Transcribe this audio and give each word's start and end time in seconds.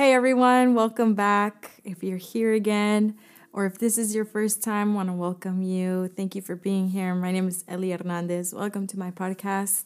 Hey 0.00 0.14
everyone, 0.14 0.74
welcome 0.74 1.12
back. 1.12 1.72
If 1.84 2.02
you're 2.02 2.16
here 2.16 2.54
again, 2.54 3.18
or 3.52 3.66
if 3.66 3.76
this 3.76 3.98
is 3.98 4.14
your 4.14 4.24
first 4.24 4.62
time, 4.62 4.92
I 4.92 4.94
want 4.94 5.08
to 5.10 5.12
welcome 5.12 5.60
you. 5.60 6.08
Thank 6.16 6.34
you 6.34 6.40
for 6.40 6.56
being 6.56 6.88
here. 6.88 7.14
My 7.14 7.30
name 7.30 7.46
is 7.46 7.64
Ellie 7.68 7.90
Hernandez. 7.90 8.54
Welcome 8.54 8.86
to 8.86 8.98
my 8.98 9.10
podcast. 9.10 9.84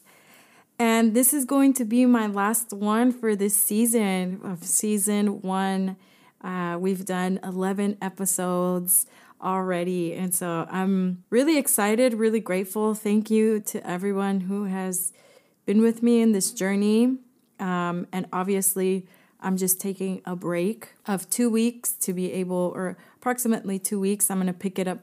And 0.79 1.13
this 1.13 1.33
is 1.33 1.43
going 1.43 1.73
to 1.73 1.83
be 1.83 2.05
my 2.05 2.27
last 2.27 2.71
one 2.71 3.11
for 3.11 3.35
this 3.35 3.57
season 3.57 4.39
of 4.41 4.63
season 4.63 5.41
one. 5.41 5.97
Uh, 6.41 6.77
we've 6.79 7.03
done 7.03 7.41
11 7.43 7.97
episodes 8.01 9.07
already. 9.41 10.13
And 10.13 10.33
so 10.33 10.65
I'm 10.71 11.25
really 11.29 11.57
excited, 11.57 12.13
really 12.13 12.39
grateful. 12.39 12.93
Thank 12.93 13.29
you 13.29 13.59
to 13.59 13.85
everyone 13.85 14.39
who 14.39 14.63
has 14.63 15.11
been 15.65 15.81
with 15.81 16.01
me 16.01 16.21
in 16.21 16.31
this 16.31 16.51
journey. 16.51 17.17
Um, 17.59 18.07
and 18.13 18.27
obviously, 18.31 19.07
I'm 19.45 19.57
just 19.57 19.79
taking 19.79 20.21
a 20.25 20.35
break 20.35 20.89
of 21.07 21.29
two 21.29 21.51
weeks 21.51 21.91
to 22.01 22.13
be 22.13 22.33
able, 22.33 22.73
or 22.75 22.97
approximately 23.17 23.77
two 23.77 23.99
weeks. 23.99 24.31
I'm 24.31 24.37
going 24.37 24.47
to 24.47 24.53
pick 24.53 24.79
it 24.79 24.87
up 24.87 24.99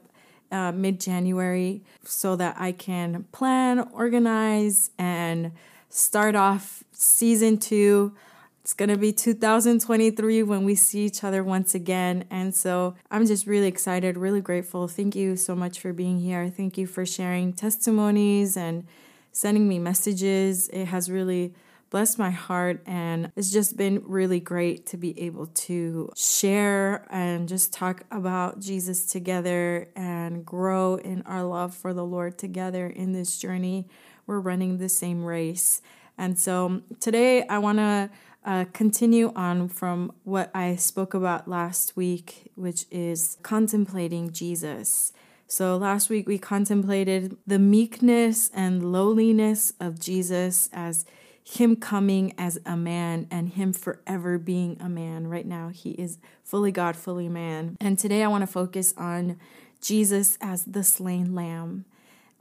uh, 0.51 0.73
mid 0.73 0.99
January 0.99 1.81
so 2.03 2.35
that 2.35 2.57
I 2.59 2.73
can 2.73 3.23
plan, 3.31 3.87
organize, 3.93 4.91
and 4.99 5.53
start 5.89 6.35
off 6.35 6.83
season 6.91 7.57
two. 7.57 8.13
It's 8.61 8.73
going 8.73 8.89
to 8.89 8.97
be 8.97 9.13
2023 9.13 10.43
when 10.43 10.65
we 10.65 10.75
see 10.75 11.05
each 11.05 11.23
other 11.23 11.41
once 11.41 11.73
again. 11.73 12.25
And 12.29 12.53
so 12.53 12.95
I'm 13.09 13.25
just 13.25 13.47
really 13.47 13.67
excited, 13.67 14.17
really 14.17 14.41
grateful. 14.41 14.89
Thank 14.89 15.15
you 15.15 15.37
so 15.37 15.55
much 15.55 15.79
for 15.79 15.93
being 15.93 16.19
here. 16.19 16.49
Thank 16.49 16.77
you 16.77 16.85
for 16.85 17.05
sharing 17.05 17.53
testimonies 17.53 18.57
and 18.57 18.85
sending 19.31 19.67
me 19.67 19.79
messages. 19.79 20.67
It 20.69 20.85
has 20.85 21.09
really 21.09 21.53
blessed 21.93 22.17
my 22.17 22.31
heart 22.31 22.81
and 22.87 23.31
it's 23.35 23.51
just 23.51 23.77
been 23.77 24.01
really 24.03 24.39
great 24.39 24.83
to 24.87 24.97
be 24.97 25.17
able 25.21 25.45
to 25.45 26.11
share 26.15 27.05
and 27.11 27.47
just 27.47 27.71
talk 27.71 28.01
about 28.09 28.59
Jesus 28.59 29.05
together 29.05 29.87
and 29.95 30.43
grow 30.43 30.95
in 30.95 31.21
our 31.21 31.43
love 31.43 31.71
for 31.71 31.93
the 31.93 32.03
Lord 32.03 32.35
together 32.35 32.87
in 32.87 33.13
this 33.13 33.37
journey. 33.37 33.87
We're 34.25 34.39
running 34.39 34.79
the 34.79 34.89
same 34.89 35.23
race. 35.23 35.83
And 36.17 36.39
so 36.39 36.81
today 36.99 37.45
I 37.45 37.59
want 37.59 37.77
to 37.77 38.09
uh, 38.43 38.65
continue 38.73 39.31
on 39.35 39.69
from 39.69 40.13
what 40.23 40.49
I 40.55 40.77
spoke 40.77 41.13
about 41.13 41.47
last 41.47 41.95
week, 41.95 42.51
which 42.55 42.87
is 42.89 43.37
contemplating 43.43 44.31
Jesus. 44.31 45.13
So 45.45 45.77
last 45.77 46.09
week 46.09 46.27
we 46.27 46.39
contemplated 46.39 47.37
the 47.45 47.59
meekness 47.59 48.49
and 48.51 48.91
lowliness 48.91 49.73
of 49.79 49.99
Jesus 49.99 50.71
as 50.73 51.05
him 51.43 51.75
coming 51.75 52.33
as 52.37 52.59
a 52.65 52.77
man 52.77 53.27
and 53.29 53.49
him 53.49 53.73
forever 53.73 54.37
being 54.37 54.77
a 54.79 54.87
man. 54.87 55.27
Right 55.27 55.45
now, 55.45 55.69
he 55.69 55.91
is 55.91 56.17
fully 56.43 56.71
God, 56.71 56.95
fully 56.95 57.29
man. 57.29 57.75
And 57.81 57.99
today, 57.99 58.23
I 58.23 58.27
want 58.27 58.43
to 58.43 58.47
focus 58.47 58.93
on 58.97 59.37
Jesus 59.81 60.37
as 60.41 60.63
the 60.63 60.83
slain 60.83 61.35
lamb 61.35 61.85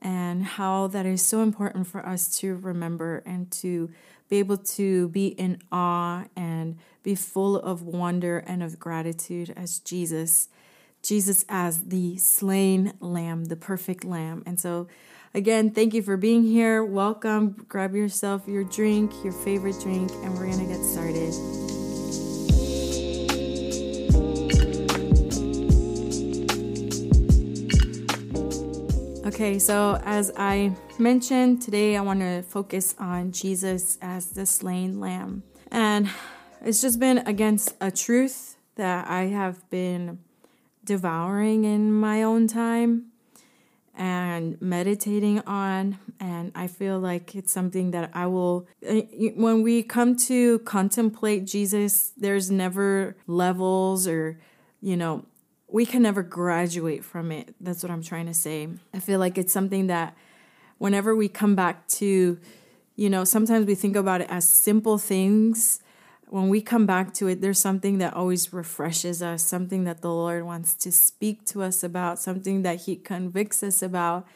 and 0.01 0.45
how 0.45 0.87
that 0.89 1.07
is 1.07 1.25
so 1.25 1.43
important 1.43 1.87
for 1.87 2.05
us 2.07 2.39
to 2.39 2.57
remember 2.57 3.23
and 3.27 3.51
to 3.51 3.91
be 4.29 4.39
able 4.39 4.57
to 4.57 5.09
be 5.09 5.29
in 5.29 5.61
awe 5.71 6.25
and 6.37 6.79
be 7.03 7.15
full 7.15 7.57
of 7.57 7.83
wonder 7.83 8.39
and 8.39 8.63
of 8.63 8.79
gratitude 8.79 9.53
as 9.57 9.79
Jesus. 9.81 10.49
Jesus 11.03 11.45
as 11.49 11.85
the 11.85 12.17
slain 12.17 12.95
lamb, 13.01 13.47
the 13.47 13.57
perfect 13.57 14.05
lamb. 14.05 14.43
And 14.47 14.59
so 14.59 14.87
Again, 15.35 15.71
thank 15.71 15.95
you 15.95 16.03
for 16.03 16.19
being 16.19 16.43
here. 16.43 16.85
Welcome. 16.85 17.65
Grab 17.67 17.95
yourself 17.95 18.47
your 18.47 18.65
drink, 18.65 19.13
your 19.25 19.33
favorite 19.33 19.77
drink, 19.81 20.11
and 20.23 20.35
we're 20.35 20.45
going 20.45 20.59
to 20.59 20.67
get 20.67 20.85
started. 20.85 21.33
Okay, 29.25 29.59
so 29.59 29.99
as 30.05 30.31
I 30.37 30.77
mentioned, 30.99 31.63
today 31.63 31.97
I 31.97 32.03
want 32.03 32.21
to 32.21 32.43
focus 32.43 32.95
on 32.99 33.33
Jesus 33.33 33.97
as 34.03 34.33
the 34.33 34.45
slain 34.45 35.01
lamb. 35.01 35.45
And 35.71 36.11
it's 36.61 36.83
just 36.83 37.01
been 37.01 37.19
against 37.27 37.75
a 37.81 37.91
truth 37.91 38.59
that 38.75 39.09
I 39.09 39.29
have 39.29 39.71
been 39.71 40.19
devouring 40.85 41.65
in 41.65 41.91
my 41.91 42.23
own 42.23 42.49
time 42.49 43.12
and 43.95 44.61
meditating 44.61 45.41
on 45.41 45.99
and 46.19 46.51
i 46.55 46.67
feel 46.67 46.99
like 46.99 47.35
it's 47.35 47.53
something 47.53 47.91
that 47.91 48.11
i 48.15 48.27
will 48.27 48.67
eh, 48.83 49.03
when 49.37 49.63
we 49.63 49.83
come 49.83 50.17
to 50.17 50.59
contemplate 50.61 51.45
jesus 51.45 52.13
there's 52.17 52.51
never 52.51 53.15
levels 53.27 54.09
or 54.09 54.39
you 54.81 54.97
know 54.97 55.25
we 55.73 55.87
can 55.87 56.03
never 56.03 56.23
graduate 56.23 57.03
from 57.03 57.33
it. 57.33 57.55
That's 57.61 57.83
what 57.83 57.91
i'm 57.91 58.03
trying 58.03 58.27
to 58.27 58.35
say. 58.35 58.69
I 58.95 58.99
feel 59.01 59.19
like 59.19 59.39
it's 59.39 59.53
something 59.53 59.87
that 59.89 60.15
whenever 60.79 61.17
we 61.17 61.29
come 61.29 61.55
back 61.55 61.89
to 61.89 62.39
you 62.95 63.11
know 63.11 63.25
sometimes 63.25 63.67
we 63.67 63.75
think 63.75 63.97
about 63.97 64.21
it 64.21 64.27
as 64.31 64.47
simple 64.47 64.99
things 64.99 65.81
when 66.33 66.49
we 66.49 66.63
come 66.63 66.87
back 66.87 67.13
to 67.13 67.29
it, 67.29 67.43
there's 67.43 67.59
something 67.59 67.99
that 67.99 68.15
always 68.15 68.55
refreshes 68.55 69.23
us, 69.23 69.45
something 69.45 69.85
that 69.85 70.01
the 70.01 70.11
Lord 70.11 70.45
wants 70.45 70.75
to 70.77 70.91
speak 70.91 71.45
to 71.49 71.63
us 71.63 71.85
about, 71.85 72.19
something 72.19 72.63
that 72.63 72.81
He 72.81 72.97
convicts 72.97 73.63
us 73.63 73.83
about. 73.83 74.27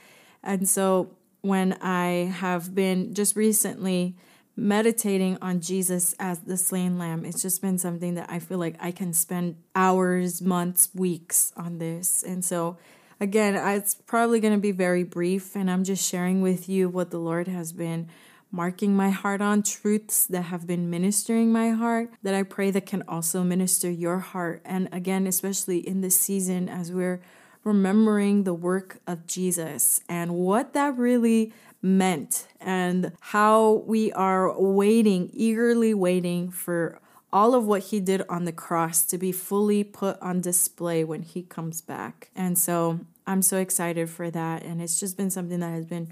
And 0.42 0.68
so 0.68 1.16
when 1.40 1.72
I 1.80 2.30
have 2.36 2.74
been 2.74 3.14
just 3.14 3.34
recently 3.34 4.14
meditating 4.54 5.38
on 5.40 5.62
Jesus 5.62 6.14
as 6.18 6.40
the 6.40 6.58
slain 6.58 6.98
lamb, 6.98 7.24
it's 7.24 7.40
just 7.40 7.62
been 7.62 7.78
something 7.78 8.12
that 8.16 8.28
I 8.28 8.40
feel 8.40 8.58
like 8.58 8.76
I 8.78 8.90
can 8.90 9.14
spend 9.14 9.56
hours, 9.74 10.42
months, 10.42 10.90
weeks 10.94 11.50
on 11.56 11.78
this. 11.78 12.22
And 12.22 12.44
so 12.44 12.76
again, 13.20 13.54
it's 13.54 13.94
probably 13.94 14.40
going 14.40 14.52
to 14.52 14.60
be 14.60 14.70
very 14.70 15.02
brief, 15.02 15.56
and 15.56 15.70
I'm 15.70 15.82
just 15.82 16.06
sharing 16.06 16.42
with 16.42 16.68
you 16.68 16.90
what 16.90 17.10
the 17.10 17.18
Lord 17.18 17.48
has 17.48 17.72
been 17.72 18.10
marking 18.50 18.96
my 18.96 19.10
heart 19.10 19.40
on 19.40 19.62
truths 19.62 20.26
that 20.26 20.42
have 20.42 20.66
been 20.66 20.88
ministering 20.88 21.52
my 21.52 21.70
heart 21.70 22.10
that 22.22 22.34
I 22.34 22.42
pray 22.42 22.70
that 22.70 22.86
can 22.86 23.02
also 23.08 23.42
minister 23.42 23.90
your 23.90 24.18
heart. 24.18 24.62
And 24.64 24.88
again, 24.92 25.26
especially 25.26 25.78
in 25.78 26.00
this 26.00 26.18
season 26.18 26.68
as 26.68 26.92
we're 26.92 27.20
remembering 27.64 28.44
the 28.44 28.54
work 28.54 28.98
of 29.06 29.26
Jesus 29.26 30.00
and 30.08 30.34
what 30.34 30.72
that 30.72 30.96
really 30.96 31.52
meant 31.82 32.46
and 32.60 33.12
how 33.20 33.82
we 33.86 34.12
are 34.12 34.58
waiting, 34.58 35.30
eagerly 35.32 35.92
waiting 35.92 36.50
for 36.50 37.00
all 37.32 37.54
of 37.54 37.66
what 37.66 37.82
he 37.82 38.00
did 38.00 38.22
on 38.28 38.44
the 38.44 38.52
cross 38.52 39.04
to 39.04 39.18
be 39.18 39.32
fully 39.32 39.84
put 39.84 40.20
on 40.22 40.40
display 40.40 41.04
when 41.04 41.22
he 41.22 41.42
comes 41.42 41.80
back. 41.80 42.30
And 42.34 42.56
so 42.56 43.00
I'm 43.26 43.42
so 43.42 43.58
excited 43.58 44.08
for 44.08 44.30
that. 44.30 44.62
And 44.62 44.80
it's 44.80 44.98
just 44.98 45.16
been 45.16 45.30
something 45.30 45.60
that 45.60 45.72
has 45.72 45.84
been 45.84 46.08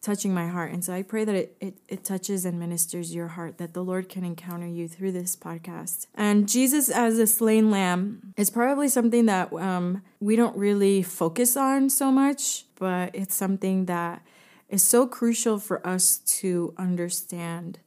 touching 0.00 0.32
my 0.32 0.46
heart. 0.46 0.72
And 0.72 0.84
so 0.84 0.92
I 0.92 1.02
pray 1.02 1.24
that 1.24 1.34
it, 1.34 1.56
it, 1.60 1.78
it 1.88 2.04
touches 2.04 2.44
and 2.44 2.58
ministers 2.58 3.14
your 3.14 3.28
heart, 3.28 3.58
that 3.58 3.74
the 3.74 3.82
Lord 3.82 4.08
can 4.08 4.24
encounter 4.24 4.66
you 4.66 4.88
through 4.88 5.12
this 5.12 5.36
podcast. 5.36 6.06
And 6.14 6.48
Jesus 6.48 6.88
as 6.88 7.18
a 7.18 7.26
slain 7.26 7.70
lamb 7.70 8.34
is 8.36 8.50
probably 8.50 8.88
something 8.88 9.26
that 9.26 9.52
um, 9.52 10.02
we 10.20 10.36
don't 10.36 10.56
really 10.56 11.02
focus 11.02 11.56
on 11.56 11.90
so 11.90 12.10
much, 12.10 12.64
but 12.76 13.14
it's 13.14 13.34
something 13.34 13.86
that 13.86 14.22
is 14.68 14.82
so 14.82 15.06
crucial 15.06 15.58
for 15.58 15.84
us 15.86 16.18
to 16.18 16.74
understand 16.76 17.78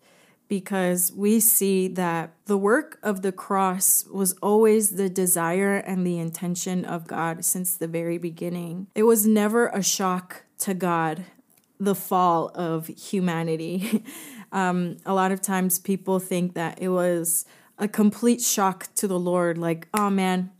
because 0.52 1.14
we 1.14 1.40
see 1.40 1.88
that 1.88 2.34
the 2.46 2.58
work 2.58 3.00
of 3.02 3.22
the 3.22 3.32
cross 3.32 4.04
was 4.12 4.34
always 4.42 4.98
the 4.98 5.08
desire 5.08 5.78
and 5.78 6.06
the 6.06 6.20
intention 6.20 6.84
of 6.84 7.08
God 7.08 7.46
since 7.46 7.74
the 7.74 7.88
very 7.88 8.18
beginning. 8.18 8.88
It 8.94 9.04
was 9.04 9.26
never 9.26 9.68
a 9.68 9.82
shock 9.82 10.44
to 10.58 10.74
God 10.74 11.24
the 11.82 11.96
fall 11.96 12.52
of 12.54 12.88
humanity. 12.88 14.04
um, 14.52 14.98
a 15.04 15.14
lot 15.14 15.32
of 15.32 15.42
times 15.42 15.80
people 15.80 16.20
think 16.20 16.54
that 16.54 16.80
it 16.80 16.90
was 16.90 17.44
a 17.80 17.88
complete 17.88 18.40
shock 18.40 18.88
to 18.94 19.08
the 19.08 19.18
Lord, 19.18 19.58
like, 19.58 19.88
oh 19.96 20.12
man, 20.12 20.52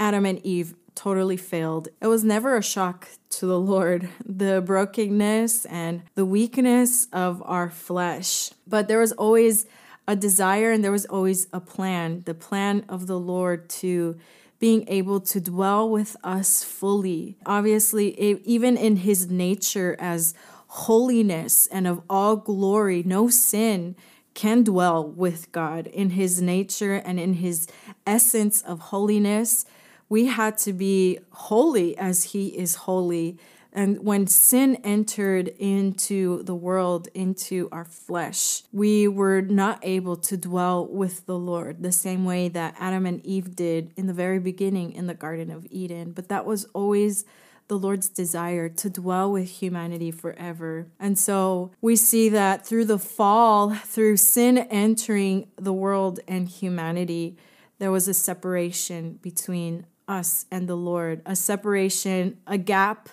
Adam 0.00 0.24
and 0.24 0.44
Eve 0.44 0.74
totally 0.94 1.36
failed. 1.36 1.88
It 2.00 2.06
was 2.06 2.24
never 2.24 2.56
a 2.56 2.62
shock 2.62 3.08
to 3.30 3.46
the 3.46 3.60
Lord, 3.60 4.08
the 4.24 4.62
brokenness 4.64 5.66
and 5.66 6.02
the 6.14 6.24
weakness 6.24 7.08
of 7.12 7.42
our 7.44 7.68
flesh. 7.68 8.50
But 8.66 8.88
there 8.88 9.00
was 9.00 9.12
always 9.12 9.66
a 10.08 10.16
desire 10.16 10.72
and 10.72 10.82
there 10.82 10.92
was 10.92 11.04
always 11.06 11.46
a 11.52 11.60
plan, 11.60 12.22
the 12.24 12.34
plan 12.34 12.86
of 12.88 13.06
the 13.06 13.18
Lord 13.18 13.68
to 13.68 14.16
being 14.64 14.88
able 14.88 15.20
to 15.20 15.42
dwell 15.42 15.90
with 15.90 16.16
us 16.24 16.64
fully. 16.64 17.36
Obviously, 17.44 18.18
even 18.46 18.78
in 18.78 18.96
his 18.96 19.30
nature 19.30 19.94
as 19.98 20.32
holiness 20.74 21.68
and 21.68 21.86
of 21.86 22.02
all 22.10 22.34
glory, 22.34 23.00
no 23.06 23.28
sin 23.28 23.94
can 24.34 24.64
dwell 24.64 25.06
with 25.08 25.52
God 25.52 25.86
in 25.86 26.10
his 26.10 26.42
nature 26.42 26.94
and 26.94 27.20
in 27.20 27.34
his 27.34 27.68
essence 28.04 28.60
of 28.62 28.80
holiness. 28.80 29.64
We 30.08 30.26
had 30.26 30.58
to 30.58 30.72
be 30.72 31.20
holy 31.30 31.96
as 31.96 32.24
he 32.24 32.48
is 32.48 32.74
holy. 32.74 33.38
And 33.72 34.04
when 34.04 34.26
sin 34.26 34.76
entered 34.82 35.46
into 35.46 36.42
the 36.42 36.56
world, 36.56 37.06
into 37.14 37.68
our 37.70 37.84
flesh, 37.84 38.64
we 38.72 39.06
were 39.06 39.42
not 39.42 39.78
able 39.82 40.16
to 40.16 40.36
dwell 40.36 40.88
with 40.88 41.24
the 41.26 41.38
Lord 41.38 41.84
the 41.84 41.92
same 41.92 42.24
way 42.24 42.48
that 42.48 42.74
Adam 42.80 43.06
and 43.06 43.24
Eve 43.24 43.54
did 43.54 43.92
in 43.96 44.08
the 44.08 44.12
very 44.12 44.40
beginning 44.40 44.92
in 44.92 45.06
the 45.06 45.14
Garden 45.14 45.52
of 45.52 45.68
Eden. 45.70 46.10
But 46.10 46.28
that 46.30 46.44
was 46.44 46.64
always 46.74 47.24
the 47.68 47.78
Lord's 47.78 48.08
desire 48.08 48.68
to 48.68 48.90
dwell 48.90 49.32
with 49.32 49.48
humanity 49.48 50.10
forever. 50.10 50.86
And 51.00 51.18
so 51.18 51.70
we 51.80 51.96
see 51.96 52.28
that 52.28 52.66
through 52.66 52.84
the 52.84 52.98
fall, 52.98 53.74
through 53.74 54.18
sin 54.18 54.58
entering 54.58 55.48
the 55.56 55.72
world 55.72 56.20
and 56.28 56.48
humanity, 56.48 57.36
there 57.78 57.90
was 57.90 58.06
a 58.06 58.14
separation 58.14 59.18
between 59.22 59.86
us 60.06 60.46
and 60.50 60.68
the 60.68 60.76
Lord, 60.76 61.22
a 61.24 61.34
separation, 61.34 62.38
a 62.46 62.58
gap 62.58 63.08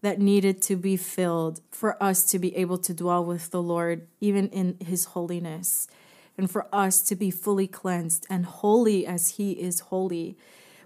that 0.00 0.20
needed 0.20 0.62
to 0.62 0.76
be 0.76 0.96
filled 0.96 1.60
for 1.72 2.00
us 2.02 2.24
to 2.30 2.38
be 2.38 2.54
able 2.56 2.78
to 2.78 2.94
dwell 2.94 3.24
with 3.24 3.50
the 3.50 3.62
Lord, 3.62 4.06
even 4.20 4.48
in 4.50 4.76
His 4.80 5.06
holiness, 5.06 5.88
and 6.36 6.48
for 6.48 6.66
us 6.72 7.02
to 7.02 7.16
be 7.16 7.32
fully 7.32 7.66
cleansed 7.66 8.24
and 8.30 8.46
holy 8.46 9.04
as 9.04 9.30
He 9.30 9.52
is 9.52 9.80
holy. 9.80 10.36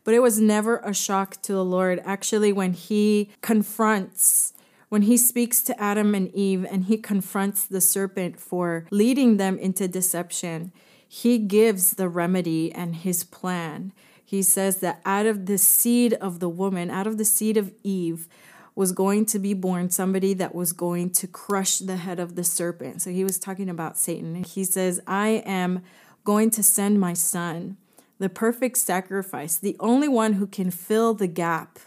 But 0.05 0.15
it 0.15 0.21
was 0.21 0.41
never 0.41 0.79
a 0.79 0.93
shock 0.93 1.41
to 1.43 1.53
the 1.53 1.65
Lord. 1.65 2.01
Actually, 2.05 2.53
when 2.53 2.73
He 2.73 3.31
confronts, 3.41 4.53
when 4.89 5.03
He 5.03 5.17
speaks 5.17 5.63
to 5.63 5.81
Adam 5.81 6.15
and 6.15 6.35
Eve 6.35 6.67
and 6.69 6.85
He 6.85 6.97
confronts 6.99 7.65
the 7.65 7.81
serpent 7.81 8.41
for 8.41 8.87
leading 8.91 9.37
them 9.37 9.59
into 9.59 9.87
deception, 9.87 10.73
He 11.07 11.39
gives 11.39 11.93
the 11.93 12.09
remedy 12.09 12.73
and 12.73 12.97
His 12.97 13.25
plan. 13.25 13.93
He 14.25 14.43
says 14.43 14.79
that 14.79 15.03
out 15.05 15.27
of 15.27 15.47
the 15.47 15.59
seed 15.59 16.15
of 16.15 16.41
the 16.41 16.49
woman, 16.49 16.91
out 16.91 17.07
of 17.07 17.19
the 17.19 17.25
seed 17.25 17.57
of 17.57 17.73
Eve, 17.83 18.29
was 18.75 18.93
going 18.93 19.27
to 19.27 19.39
be 19.39 19.53
born 19.53 19.91
somebody 19.91 20.33
that 20.35 20.55
was 20.55 20.73
going 20.73 21.11
to 21.11 21.27
crush 21.27 21.79
the 21.79 21.99
head 21.99 22.19
of 22.19 22.35
the 22.35 22.45
serpent. 22.45 23.03
So 23.03 23.11
he 23.11 23.25
was 23.25 23.39
talking 23.39 23.69
about 23.69 23.99
Satan. 23.99 24.43
He 24.45 24.65
says, 24.65 25.01
I 25.07 25.43
am 25.45 25.83
going 26.25 26.49
to 26.51 26.63
send 26.63 26.99
my 26.99 27.13
son, 27.13 27.77
the 28.23 28.29
perfect 28.29 28.79
sacrifice, 28.79 29.57
the 29.57 29.77
only 29.81 30.07
one 30.07 30.35
who 30.35 30.47
can 30.47 30.71
fill 30.71 31.13
the 31.13 31.27
gap 31.27 31.81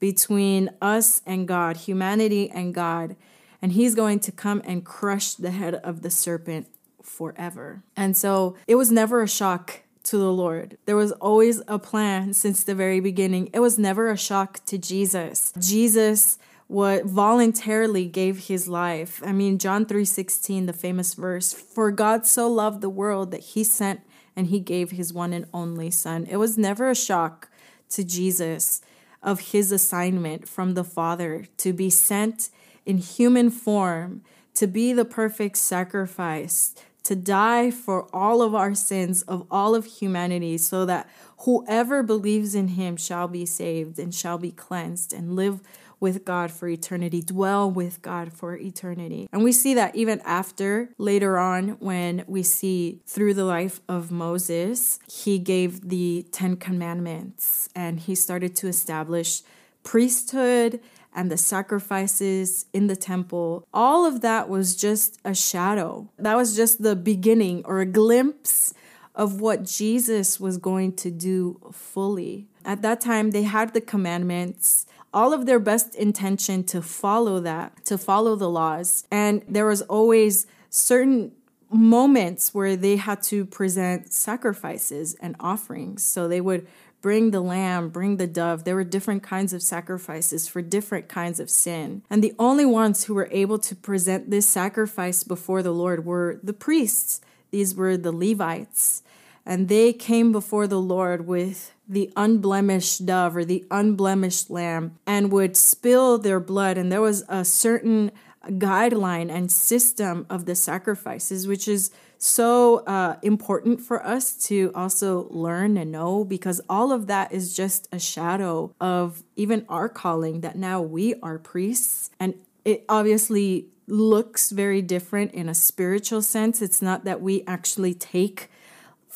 between 0.00 0.70
us 0.80 1.20
and 1.26 1.46
God, 1.46 1.76
humanity 1.76 2.48
and 2.48 2.72
God. 2.72 3.14
And 3.60 3.72
he's 3.72 3.94
going 3.94 4.20
to 4.20 4.32
come 4.32 4.62
and 4.64 4.86
crush 4.86 5.34
the 5.34 5.50
head 5.50 5.74
of 5.74 6.00
the 6.00 6.10
serpent 6.10 6.66
forever. 7.02 7.82
And 7.94 8.16
so 8.16 8.56
it 8.66 8.76
was 8.76 8.90
never 8.90 9.22
a 9.22 9.28
shock 9.28 9.82
to 10.04 10.16
the 10.16 10.32
Lord. 10.32 10.78
There 10.86 10.96
was 10.96 11.12
always 11.12 11.60
a 11.68 11.78
plan 11.78 12.32
since 12.32 12.64
the 12.64 12.74
very 12.74 13.00
beginning. 13.00 13.50
It 13.52 13.60
was 13.60 13.78
never 13.78 14.08
a 14.08 14.16
shock 14.16 14.64
to 14.66 14.78
Jesus. 14.78 15.52
Jesus 15.58 16.38
what 16.68 17.04
voluntarily 17.04 18.06
gave 18.06 18.46
his 18.46 18.66
life. 18.66 19.22
I 19.24 19.32
mean 19.32 19.58
John 19.58 19.86
3:16 19.86 20.66
the 20.66 20.72
famous 20.72 21.14
verse 21.14 21.52
for 21.52 21.90
God 21.92 22.26
so 22.26 22.50
loved 22.50 22.80
the 22.80 22.88
world 22.88 23.30
that 23.30 23.40
he 23.40 23.62
sent 23.62 24.00
and 24.36 24.48
he 24.48 24.60
gave 24.60 24.92
his 24.92 25.12
one 25.12 25.32
and 25.32 25.46
only 25.52 25.90
son. 25.90 26.26
It 26.30 26.36
was 26.36 26.58
never 26.58 26.90
a 26.90 26.94
shock 26.94 27.48
to 27.88 28.04
Jesus 28.04 28.82
of 29.22 29.40
his 29.40 29.72
assignment 29.72 30.46
from 30.46 30.74
the 30.74 30.84
Father 30.84 31.46
to 31.56 31.72
be 31.72 31.90
sent 31.90 32.50
in 32.84 32.98
human 32.98 33.50
form 33.50 34.22
to 34.54 34.66
be 34.66 34.92
the 34.92 35.04
perfect 35.04 35.56
sacrifice 35.56 36.74
to 37.02 37.14
die 37.14 37.70
for 37.70 38.08
all 38.12 38.42
of 38.42 38.52
our 38.52 38.74
sins 38.74 39.22
of 39.22 39.46
all 39.48 39.76
of 39.76 39.84
humanity, 39.84 40.58
so 40.58 40.84
that 40.84 41.08
whoever 41.38 42.02
believes 42.02 42.54
in 42.54 42.68
him 42.68 42.96
shall 42.96 43.28
be 43.28 43.46
saved 43.46 43.96
and 43.98 44.12
shall 44.12 44.38
be 44.38 44.50
cleansed 44.50 45.12
and 45.12 45.36
live 45.36 45.60
with 45.98 46.24
God 46.24 46.50
for 46.50 46.68
eternity, 46.68 47.22
dwell 47.22 47.70
with 47.70 48.02
God 48.02 48.32
for 48.32 48.56
eternity. 48.56 49.28
And 49.32 49.42
we 49.42 49.52
see 49.52 49.74
that 49.74 49.96
even 49.96 50.20
after 50.24 50.90
later 50.98 51.38
on, 51.38 51.70
when 51.80 52.24
we 52.26 52.42
see 52.42 53.00
through 53.06 53.34
the 53.34 53.44
life 53.44 53.80
of 53.88 54.10
Moses, 54.10 54.98
he 55.10 55.38
gave 55.38 55.88
the 55.88 56.26
Ten 56.32 56.56
Commandments 56.56 57.68
and 57.74 58.00
he 58.00 58.14
started 58.14 58.54
to 58.56 58.68
establish 58.68 59.42
priesthood 59.82 60.80
and 61.14 61.30
the 61.30 61.38
sacrifices 61.38 62.66
in 62.74 62.88
the 62.88 62.96
temple, 62.96 63.66
all 63.72 64.04
of 64.04 64.20
that 64.20 64.50
was 64.50 64.76
just 64.76 65.18
a 65.24 65.34
shadow. 65.34 66.10
That 66.18 66.36
was 66.36 66.54
just 66.54 66.82
the 66.82 66.94
beginning 66.94 67.62
or 67.64 67.80
a 67.80 67.86
glimpse 67.86 68.74
of 69.14 69.40
what 69.40 69.64
Jesus 69.64 70.38
was 70.38 70.58
going 70.58 70.92
to 70.96 71.10
do 71.10 71.58
fully. 71.72 72.48
At 72.66 72.82
that 72.82 73.00
time, 73.00 73.30
they 73.30 73.44
had 73.44 73.72
the 73.72 73.80
commandments, 73.80 74.86
all 75.14 75.32
of 75.32 75.46
their 75.46 75.60
best 75.60 75.94
intention 75.94 76.64
to 76.64 76.82
follow 76.82 77.38
that, 77.40 77.84
to 77.86 77.96
follow 77.96 78.34
the 78.34 78.50
laws. 78.50 79.06
And 79.10 79.42
there 79.48 79.66
was 79.66 79.82
always 79.82 80.46
certain 80.68 81.32
moments 81.70 82.52
where 82.52 82.76
they 82.76 82.96
had 82.96 83.22
to 83.22 83.44
present 83.44 84.12
sacrifices 84.12 85.14
and 85.20 85.36
offerings. 85.38 86.02
So 86.02 86.26
they 86.26 86.40
would 86.40 86.66
bring 87.00 87.30
the 87.30 87.40
lamb, 87.40 87.88
bring 87.88 88.16
the 88.16 88.26
dove. 88.26 88.64
There 88.64 88.74
were 88.74 88.84
different 88.84 89.22
kinds 89.22 89.52
of 89.52 89.62
sacrifices 89.62 90.48
for 90.48 90.60
different 90.60 91.08
kinds 91.08 91.38
of 91.38 91.48
sin. 91.48 92.02
And 92.10 92.22
the 92.22 92.34
only 92.36 92.64
ones 92.64 93.04
who 93.04 93.14
were 93.14 93.28
able 93.30 93.60
to 93.60 93.76
present 93.76 94.30
this 94.30 94.46
sacrifice 94.46 95.22
before 95.22 95.62
the 95.62 95.72
Lord 95.72 96.04
were 96.04 96.40
the 96.42 96.52
priests. 96.52 97.20
These 97.52 97.76
were 97.76 97.96
the 97.96 98.12
Levites. 98.12 99.02
And 99.46 99.68
they 99.68 99.92
came 99.92 100.32
before 100.32 100.66
the 100.66 100.80
Lord 100.80 101.26
with 101.26 101.72
the 101.88 102.12
unblemished 102.16 103.06
dove 103.06 103.36
or 103.36 103.44
the 103.44 103.64
unblemished 103.70 104.50
lamb 104.50 104.98
and 105.06 105.30
would 105.30 105.56
spill 105.56 106.18
their 106.18 106.40
blood. 106.40 106.76
And 106.76 106.90
there 106.90 107.00
was 107.00 107.22
a 107.28 107.44
certain 107.44 108.10
guideline 108.44 109.30
and 109.30 109.50
system 109.50 110.26
of 110.28 110.46
the 110.46 110.56
sacrifices, 110.56 111.46
which 111.46 111.68
is 111.68 111.90
so 112.18 112.78
uh, 112.86 113.16
important 113.22 113.80
for 113.80 114.04
us 114.04 114.34
to 114.46 114.72
also 114.74 115.28
learn 115.30 115.76
and 115.76 115.92
know 115.92 116.24
because 116.24 116.60
all 116.68 116.90
of 116.90 117.06
that 117.06 117.32
is 117.32 117.54
just 117.54 117.88
a 117.92 117.98
shadow 117.98 118.74
of 118.80 119.22
even 119.36 119.64
our 119.68 119.88
calling 119.88 120.40
that 120.40 120.56
now 120.56 120.80
we 120.80 121.14
are 121.22 121.38
priests. 121.38 122.10
And 122.18 122.34
it 122.64 122.84
obviously 122.88 123.68
looks 123.86 124.50
very 124.50 124.82
different 124.82 125.32
in 125.32 125.48
a 125.48 125.54
spiritual 125.54 126.22
sense. 126.22 126.60
It's 126.60 126.82
not 126.82 127.04
that 127.04 127.20
we 127.20 127.44
actually 127.46 127.94
take 127.94 128.50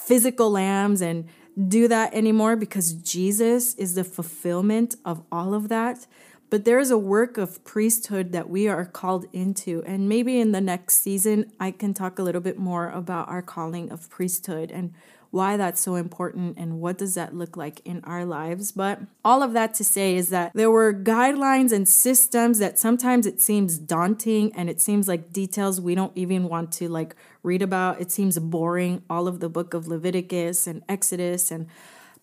physical 0.05 0.51
lambs 0.51 1.01
and 1.01 1.29
do 1.69 1.89
that 1.89 2.15
anymore 2.15 2.57
because 2.57 2.93
Jesus 2.93 3.75
is 3.75 3.95
the 3.95 4.05
fulfillment 4.05 4.97
of 5.05 5.23
all 5.31 5.55
of 5.55 5.69
that. 5.69 6.07
But 6.51 6.65
there 6.65 6.81
is 6.81 6.91
a 6.91 6.99
work 6.99 7.39
of 7.39 7.65
priesthood 7.65 8.33
that 8.33 8.51
we 8.51 8.67
are 8.67 8.85
called 8.85 9.27
into. 9.33 9.83
And 9.87 10.09
maybe 10.09 10.41
in 10.41 10.51
the 10.51 10.61
next 10.61 10.99
season, 10.99 11.53
I 11.61 11.71
can 11.71 11.95
talk 11.95 12.19
a 12.19 12.25
little 12.25 12.41
bit 12.41 12.59
more 12.59 12.91
about 12.91 13.29
our 13.29 13.41
calling 13.41 13.91
of 13.91 14.11
priesthood 14.11 14.73
and 14.73 14.93
why 15.31 15.57
that's 15.57 15.81
so 15.81 15.95
important 15.95 16.59
and 16.59 16.81
what 16.81 16.99
does 16.99 17.15
that 17.15 17.37
look 17.37 17.57
like 17.57 17.81
in 17.85 18.03
our 18.03 18.25
lives. 18.25 18.73
But 18.73 19.01
all 19.25 19.45
of 19.45 19.53
that 19.53 19.75
to 19.75 19.85
say 19.85 20.17
is 20.17 20.31
that 20.31 20.51
there 20.55 20.73
were 20.73 20.93
guidelines 20.93 21.71
and 21.71 21.87
systems 21.87 22.59
that 22.59 22.81
sometimes 22.81 23.27
it 23.27 23.41
seems 23.41 23.79
daunting 23.79 24.53
and 24.57 24.69
it 24.69 24.81
seems 24.81 25.07
like 25.07 25.33
details 25.33 25.81
we 25.81 25.95
don't 25.95 26.17
even 26.17 26.49
want 26.49 26.73
to 26.73 26.89
like 26.89 27.15
read 27.45 27.63
about. 27.63 28.01
It 28.01 28.11
seems 28.11 28.41
boring, 28.41 29.05
all 29.09 29.29
of 29.29 29.39
the 29.39 29.49
book 29.49 29.73
of 29.73 29.87
Leviticus 29.87 30.67
and 30.67 30.83
Exodus 30.89 31.53
and 31.53 31.69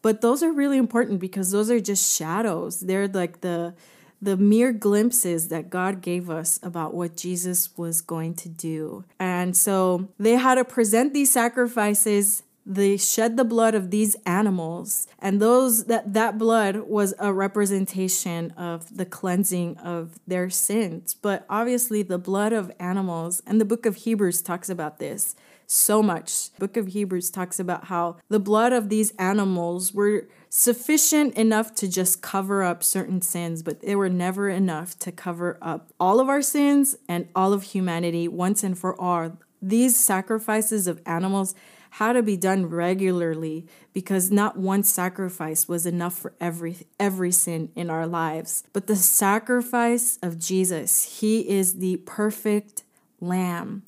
but 0.03 0.21
those 0.21 0.43
are 0.43 0.51
really 0.51 0.77
important 0.77 1.19
because 1.19 1.51
those 1.51 1.71
are 1.71 1.79
just 1.79 2.15
shadows. 2.15 2.81
They're 2.81 3.07
like 3.07 3.41
the 3.41 3.73
the 4.21 4.37
mere 4.37 4.71
glimpses 4.71 5.49
that 5.49 5.69
God 5.69 6.01
gave 6.01 6.29
us 6.29 6.59
about 6.63 6.93
what 6.93 7.15
Jesus 7.15 7.77
was 7.77 8.01
going 8.01 8.33
to 8.35 8.49
do. 8.49 9.05
And 9.19 9.55
so 9.55 10.09
they 10.19 10.33
had 10.33 10.55
to 10.55 10.65
present 10.65 11.13
these 11.13 11.31
sacrifices. 11.31 12.43
They 12.65 12.97
shed 12.97 13.37
the 13.37 13.45
blood 13.45 13.75
of 13.75 13.91
these 13.91 14.15
animals. 14.25 15.07
And 15.19 15.41
those 15.41 15.85
that 15.85 16.13
that 16.13 16.37
blood 16.37 16.77
was 16.87 17.13
a 17.19 17.31
representation 17.31 18.51
of 18.51 18.97
the 18.97 19.05
cleansing 19.05 19.77
of 19.77 20.19
their 20.27 20.49
sins. 20.49 21.13
But 21.13 21.45
obviously 21.49 22.01
the 22.01 22.17
blood 22.17 22.53
of 22.53 22.71
animals 22.79 23.41
and 23.45 23.61
the 23.61 23.65
book 23.65 23.85
of 23.85 23.97
hebrews 23.97 24.41
talks 24.41 24.69
about 24.69 24.99
this 24.99 25.35
so 25.67 26.01
much. 26.01 26.49
Book 26.57 26.77
of 26.77 26.87
hebrews 26.87 27.29
talks 27.29 27.59
about 27.59 27.85
how 27.85 28.17
the 28.29 28.39
blood 28.39 28.73
of 28.73 28.89
these 28.89 29.11
animals 29.19 29.93
were 29.93 30.27
sufficient 30.57 31.35
enough 31.35 31.75
to 31.75 31.87
just 31.87 32.19
cover 32.23 32.63
up 32.63 32.83
certain 32.83 33.21
sins, 33.21 33.61
but 33.61 33.79
they 33.81 33.95
were 33.95 34.09
never 34.09 34.49
enough 34.49 34.97
to 34.97 35.11
cover 35.11 35.55
up 35.61 35.93
all 35.99 36.19
of 36.19 36.29
our 36.29 36.41
sins 36.41 36.95
and 37.07 37.27
all 37.35 37.53
of 37.53 37.61
humanity 37.61 38.27
once 38.27 38.63
and 38.63 38.75
for 38.75 38.99
all. 38.99 39.37
These 39.61 40.03
sacrifices 40.03 40.87
of 40.87 40.99
animals 41.05 41.53
had 41.91 42.13
to 42.13 42.23
be 42.23 42.35
done 42.35 42.65
regularly 42.65 43.67
because 43.93 44.31
not 44.31 44.57
one 44.57 44.81
sacrifice 44.81 45.67
was 45.67 45.85
enough 45.85 46.17
for 46.17 46.33
every 46.41 46.77
every 46.99 47.31
sin 47.31 47.69
in 47.75 47.91
our 47.91 48.07
lives. 48.07 48.63
But 48.73 48.87
the 48.87 48.95
sacrifice 48.95 50.17
of 50.23 50.39
Jesus, 50.39 51.19
he 51.19 51.47
is 51.47 51.75
the 51.75 51.97
perfect 51.97 52.83
lamb. 53.21 53.83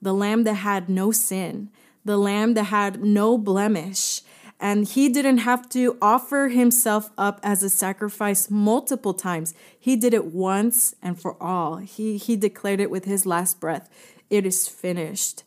The 0.00 0.14
lamb 0.14 0.44
that 0.44 0.54
had 0.54 0.88
no 0.88 1.12
sin, 1.12 1.68
the 2.02 2.16
lamb 2.16 2.54
that 2.54 2.64
had 2.64 3.04
no 3.04 3.36
blemish, 3.36 4.22
And 4.64 4.88
he 4.88 5.10
didn't 5.10 5.38
have 5.38 5.68
to 5.68 5.98
offer 6.00 6.48
himself 6.48 7.10
up 7.18 7.38
as 7.42 7.62
a 7.62 7.68
sacrifice 7.68 8.50
multiple 8.50 9.12
times. 9.12 9.52
He 9.78 9.94
did 9.94 10.14
it 10.14 10.32
once 10.32 10.94
and 11.02 11.20
for 11.20 11.36
all. 11.38 11.76
He, 11.76 12.16
he 12.16 12.34
declared 12.34 12.80
it 12.80 12.90
with 12.90 13.04
his 13.04 13.26
last 13.26 13.60
breath 13.60 13.90
it 14.30 14.46
is 14.46 14.66
finished. 14.66 15.42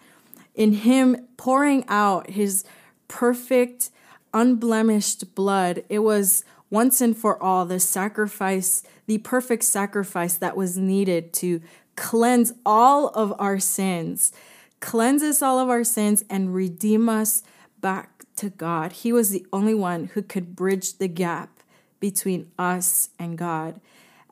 In 0.53 0.71
him 0.71 1.27
pouring 1.36 1.83
out 1.88 2.29
his 2.29 2.63
perfect, 3.07 3.89
unblemished 4.36 5.33
blood, 5.33 5.83
it 5.89 6.00
was 6.00 6.45
once 6.69 7.01
and 7.01 7.17
for 7.17 7.41
all 7.41 7.65
the 7.65 7.79
sacrifice, 7.79 8.83
the 9.07 9.17
perfect 9.17 9.63
sacrifice 9.63 10.36
that 10.36 10.55
was 10.55 10.77
needed 10.77 11.33
to 11.33 11.59
cleanse 11.95 12.53
all 12.63 13.07
of 13.07 13.33
our 13.39 13.57
sins, 13.57 14.31
cleanse 14.79 15.24
us 15.24 15.41
all 15.41 15.57
of 15.57 15.69
our 15.69 15.83
sins, 15.83 16.24
and 16.29 16.53
redeem 16.53 17.09
us 17.09 17.41
back 17.81 18.16
to 18.38 18.50
God. 18.50 18.91
He 18.91 19.12
was 19.12 19.29
the 19.29 19.46
only 19.51 19.74
one 19.74 20.12
who 20.13 20.22
could 20.22 20.56
bridge 20.56 20.98
the 20.98 21.08
gap 21.08 21.60
between 22.00 22.51
us 22.58 23.10
and 23.20 23.38
God. 23.38 23.79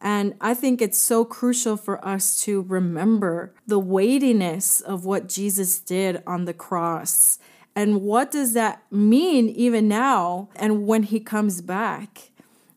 And 0.02 0.36
I 0.40 0.54
think 0.54 0.82
it's 0.82 0.98
so 0.98 1.26
crucial 1.26 1.78
for 1.78 2.06
us 2.06 2.40
to 2.44 2.62
remember 2.62 3.54
the 3.66 3.80
weightiness 3.80 4.82
of 4.82 5.06
what 5.06 5.28
Jesus 5.28 5.80
did 5.80 6.22
on 6.28 6.46
the 6.46 6.54
cross. 6.54 7.40
And 7.76 8.02
what 8.02 8.32
does 8.32 8.54
that 8.54 8.84
mean 8.92 9.50
even 9.50 9.88
now 9.88 10.50
and 10.56 10.86
when 10.86 11.04
he 11.04 11.20
comes 11.20 11.62
back? 11.62 12.32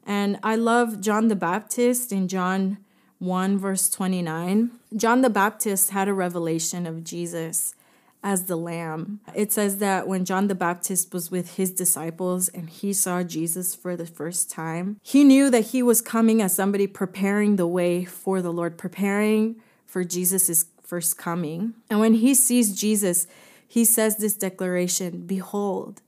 And 0.06 0.38
I 0.42 0.56
love 0.56 1.00
John 1.00 1.28
the 1.28 1.36
Baptist 1.36 2.12
in 2.12 2.28
John 2.28 2.78
1, 3.18 3.58
verse 3.58 3.90
29. 3.90 4.70
John 4.96 5.20
the 5.20 5.28
Baptist 5.28 5.90
had 5.90 6.08
a 6.08 6.14
revelation 6.14 6.86
of 6.86 7.04
Jesus 7.04 7.74
as 8.22 8.44
the 8.44 8.56
Lamb. 8.56 9.20
It 9.34 9.52
says 9.52 9.78
that 9.78 10.08
when 10.08 10.24
John 10.24 10.48
the 10.48 10.54
Baptist 10.54 11.12
was 11.12 11.30
with 11.30 11.56
his 11.56 11.70
disciples 11.70 12.48
and 12.48 12.68
he 12.68 12.92
saw 12.92 13.22
Jesus 13.22 13.74
for 13.74 13.96
the 13.96 14.06
first 14.06 14.50
time, 14.50 15.00
he 15.02 15.24
knew 15.24 15.50
that 15.50 15.66
he 15.66 15.82
was 15.82 16.00
coming 16.00 16.42
as 16.42 16.54
somebody 16.54 16.86
preparing 16.86 17.56
the 17.56 17.66
way 17.66 18.04
for 18.04 18.42
the 18.42 18.52
Lord, 18.52 18.76
preparing 18.76 19.56
for 19.86 20.04
Jesus' 20.04 20.66
first 20.82 21.16
coming. 21.16 21.74
And 21.88 22.00
when 22.00 22.14
he 22.14 22.34
sees 22.34 22.78
Jesus, 22.78 23.26
he 23.66 23.84
says 23.84 24.16
this 24.16 24.34
declaration 24.34 25.26
Behold, 25.26 26.02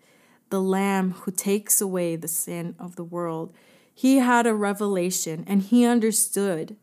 the 0.49 0.61
Lamb 0.61 1.13
who 1.13 1.31
takes 1.31 1.81
away 1.81 2.17
the 2.17 2.29
sin 2.29 2.75
of 2.79 2.97
the 2.97 3.05
world. 3.05 3.53
He 3.95 4.17
had 4.17 4.47
a 4.47 4.55
revelation 4.55 5.45
and 5.47 5.63
he 5.63 5.85
understood 5.85 6.77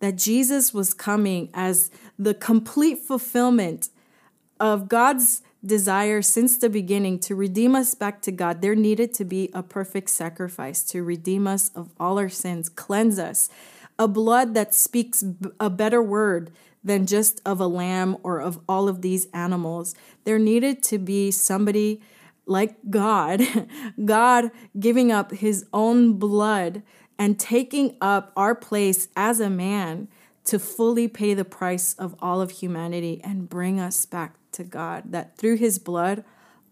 that 0.00 0.16
Jesus 0.16 0.74
was 0.74 0.92
coming 0.92 1.48
as 1.54 1.90
the 2.18 2.34
complete 2.34 2.98
fulfillment 2.98 3.88
of 4.64 4.88
God's 4.88 5.42
desire 5.62 6.22
since 6.22 6.56
the 6.56 6.70
beginning 6.70 7.18
to 7.18 7.34
redeem 7.34 7.74
us 7.74 7.94
back 7.94 8.22
to 8.22 8.32
God, 8.32 8.62
there 8.62 8.74
needed 8.74 9.12
to 9.12 9.22
be 9.22 9.50
a 9.52 9.62
perfect 9.62 10.08
sacrifice 10.08 10.82
to 10.84 11.02
redeem 11.02 11.46
us 11.46 11.70
of 11.74 11.90
all 12.00 12.18
our 12.18 12.30
sins, 12.30 12.70
cleanse 12.70 13.18
us, 13.18 13.50
a 13.98 14.08
blood 14.08 14.54
that 14.54 14.74
speaks 14.74 15.22
a 15.60 15.68
better 15.68 16.02
word 16.02 16.50
than 16.82 17.04
just 17.04 17.42
of 17.44 17.60
a 17.60 17.66
lamb 17.66 18.16
or 18.22 18.40
of 18.40 18.58
all 18.66 18.88
of 18.88 19.02
these 19.02 19.26
animals. 19.34 19.94
There 20.24 20.38
needed 20.38 20.82
to 20.84 20.98
be 20.98 21.30
somebody 21.30 22.00
like 22.46 22.76
God, 22.88 23.42
God 24.04 24.50
giving 24.80 25.12
up 25.12 25.30
his 25.32 25.66
own 25.74 26.14
blood 26.14 26.82
and 27.18 27.38
taking 27.38 27.98
up 28.00 28.32
our 28.34 28.54
place 28.54 29.08
as 29.14 29.40
a 29.40 29.50
man 29.50 30.08
to 30.44 30.58
fully 30.58 31.08
pay 31.08 31.34
the 31.34 31.44
price 31.44 31.94
of 31.94 32.14
all 32.20 32.40
of 32.40 32.50
humanity 32.50 33.20
and 33.24 33.48
bring 33.48 33.80
us 33.80 34.04
back 34.04 34.34
to 34.52 34.64
God, 34.64 35.04
that 35.12 35.36
through 35.36 35.56
his 35.56 35.78
blood, 35.78 36.24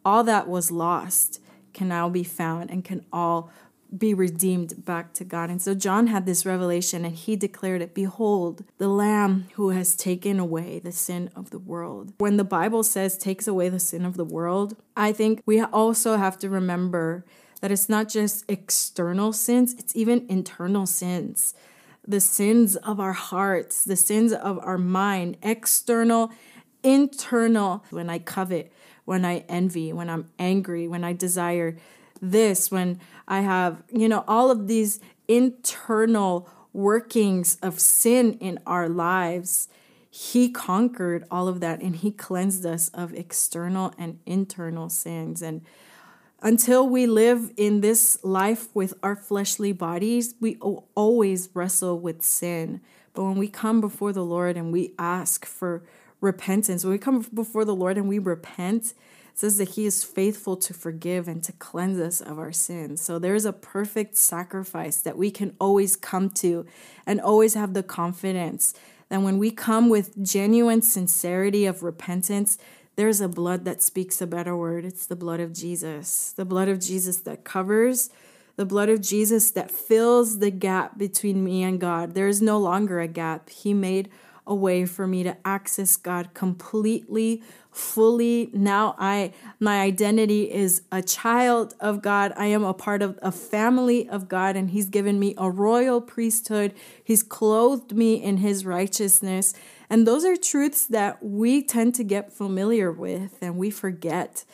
all 0.05 0.25
that 0.25 0.49
was 0.49 0.71
lost 0.71 1.41
can 1.73 1.89
now 1.89 2.09
be 2.09 2.25
found 2.25 2.71
and 2.71 2.85
can 2.85 3.05
all 3.13 3.51
be 3.97 4.15
redeemed 4.15 4.85
back 4.85 5.13
to 5.15 5.25
God. 5.25 5.51
And 5.51 5.61
so 5.61 5.75
John 5.75 6.07
had 6.07 6.25
this 6.25 6.47
revelation 6.47 7.05
and 7.05 7.15
he 7.15 7.37
declared 7.37 7.83
it 7.83 7.95
Behold, 7.95 8.65
the 8.79 8.89
Lamb 8.89 9.49
who 9.55 9.71
has 9.71 9.95
taken 9.95 10.39
away 10.39 10.79
the 10.79 10.93
sin 10.93 11.31
of 11.37 11.51
the 11.51 11.59
world. 11.59 12.13
When 12.19 12.37
the 12.37 12.45
Bible 12.45 12.85
says 12.85 13.19
takes 13.19 13.47
away 13.47 13.69
the 13.69 13.79
sin 13.79 14.05
of 14.05 14.17
the 14.17 14.25
world, 14.25 14.77
I 14.97 15.13
think 15.13 15.43
we 15.45 15.61
also 15.61 16.17
have 16.17 16.39
to 16.39 16.49
remember 16.49 17.25
that 17.61 17.71
it's 17.71 17.89
not 17.89 18.09
just 18.09 18.45
external 18.51 19.33
sins, 19.33 19.75
it's 19.75 19.95
even 19.95 20.27
internal 20.29 20.87
sins. 20.87 21.55
The 22.07 22.21
sins 22.21 22.77
of 22.77 22.99
our 22.99 23.13
hearts, 23.13 23.85
the 23.85 23.97
sins 23.97 24.33
of 24.33 24.59
our 24.59 24.79
mind, 24.79 25.37
external 25.43 26.33
internal 26.83 27.85
when 27.91 28.11
I 28.11 28.19
covet, 28.19 28.73
when 29.05 29.25
I 29.25 29.45
envy, 29.49 29.93
when 29.93 30.11
I'm 30.11 30.29
angry, 30.39 30.89
when 30.89 31.05
I 31.05 31.13
desire 31.13 31.77
this, 32.21 32.71
when 32.71 33.01
I 33.27 33.41
have, 33.41 33.83
you 33.93 34.09
know, 34.09 34.25
all 34.27 34.51
of 34.51 34.69
these 34.69 35.01
internal 35.29 36.49
workings 36.73 37.57
of 37.63 37.81
sin 37.81 38.35
in 38.35 38.59
our 38.67 38.89
lives. 38.89 39.69
He 40.11 40.51
conquered 40.51 41.25
all 41.31 41.49
of 41.49 41.61
that 41.61 41.81
and 41.81 41.97
he 41.97 42.11
cleansed 42.11 42.67
us 42.67 42.89
of 42.91 43.15
external 43.15 43.95
and 43.99 44.19
internal 44.27 44.89
sins. 44.89 45.43
And 45.43 45.63
until 46.43 46.89
we 46.89 47.07
live 47.07 47.53
in 47.57 47.81
this 47.81 48.23
life 48.23 48.69
with 48.75 48.95
our 49.03 49.17
fleshly 49.17 49.73
bodies, 49.73 50.35
we 50.41 50.57
always 50.95 51.49
wrestle 51.55 51.99
with 51.99 52.23
sin. 52.23 52.81
But 53.15 53.25
when 53.25 53.37
we 53.37 53.49
come 53.49 53.81
before 53.81 54.13
the 54.13 54.25
Lord 54.25 54.57
and 54.57 54.73
we 54.73 54.95
ask 54.99 55.47
for 55.47 55.83
repentance. 56.23 56.85
When 56.85 56.93
we 56.93 56.99
come 56.99 57.27
before 57.35 57.67
the 57.67 57.75
Lord 57.75 57.99
and 57.99 58.09
we 58.09 58.19
repent, 58.19 58.95
it 59.33 59.39
says 59.39 59.59
that 59.59 59.71
He 59.71 59.85
is 59.85 60.05
faithful 60.05 60.57
to 60.57 60.73
forgive 60.73 61.29
and 61.29 61.43
to 61.43 61.53
cleanse 61.53 61.99
us 61.99 62.23
of 62.23 62.39
our 62.39 62.53
sins. 62.53 63.03
So 63.03 63.19
there's 63.19 63.45
a 63.45 63.53
perfect 63.53 64.17
sacrifice 64.17 65.03
that 65.03 65.19
we 65.19 65.31
can 65.31 65.55
always 65.61 65.97
come 65.97 66.31
to 66.31 66.65
and 67.05 67.21
always 67.21 67.55
have 67.55 67.75
the 67.75 67.83
confidence 67.83 68.73
that 69.11 69.21
when 69.21 69.37
we 69.37 69.51
come 69.51 69.91
with 69.91 70.25
genuine 70.25 70.81
sincerity 70.81 71.67
of 71.67 71.83
repentance, 71.83 72.57
there's 72.97 73.21
a 73.21 73.29
blood 73.29 73.65
that 73.65 73.83
speaks 73.83 74.21
a 74.21 74.27
better 74.27 74.57
word. 74.57 74.85
It's 74.85 75.07
the 75.07 75.17
blood 75.17 75.41
of 75.41 75.53
Jesus, 75.53 76.33
the 76.37 76.45
blood 76.45 76.69
of 76.69 76.81
Jesus 76.81 77.19
that 77.21 77.45
covers, 77.45 78.11
the 78.57 78.67
blood 78.67 78.89
of 78.89 79.01
Jesus 79.01 79.51
that 79.53 79.71
fills 79.71 80.39
the 80.39 80.51
gap 80.51 80.99
between 80.99 81.43
me 81.43 81.63
and 81.63 81.81
God. 81.81 82.15
There 82.15 82.29
is 82.29 82.43
no 82.43 82.59
longer 82.59 83.01
a 83.01 83.09
gap. 83.09 83.49
He 83.49 83.73
made 83.73 84.11
a 84.47 84.55
way 84.55 84.85
for 84.85 85.07
me 85.07 85.23
to 85.23 85.37
access 85.45 85.97
God 85.97 86.35
completely, 86.35 87.43
fully. 87.71 88.51
Now 88.53 88.95
I 88.99 89.33
my 89.61 89.81
identity 89.81 90.51
is 90.51 90.83
a 90.91 91.03
child 91.03 91.75
of 91.81 92.03
God. 92.03 92.33
I 92.37 92.47
am 92.47 92.65
a 92.65 92.75
part 92.75 93.03
of 93.03 93.19
a 93.23 93.33
family 93.33 94.09
of 94.09 94.29
God 94.29 94.57
and 94.57 94.71
he's 94.71 94.89
given 94.89 95.19
me 95.19 95.35
a 95.39 95.51
royal 95.51 96.01
priesthood. 96.01 96.75
He's 97.03 97.23
clothed 97.23 97.93
me 97.93 98.15
in 98.15 98.39
his 98.39 98.67
righteousness. 98.67 99.55
And 99.89 100.07
those 100.07 100.25
are 100.25 100.37
truths 100.37 100.87
that 100.87 101.23
we 101.23 101.63
tend 101.63 101.95
to 101.97 102.05
get 102.05 102.33
familiar 102.33 102.91
with 102.91 103.39
and 103.41 103.57
we 103.57 103.71
forget 103.71 104.45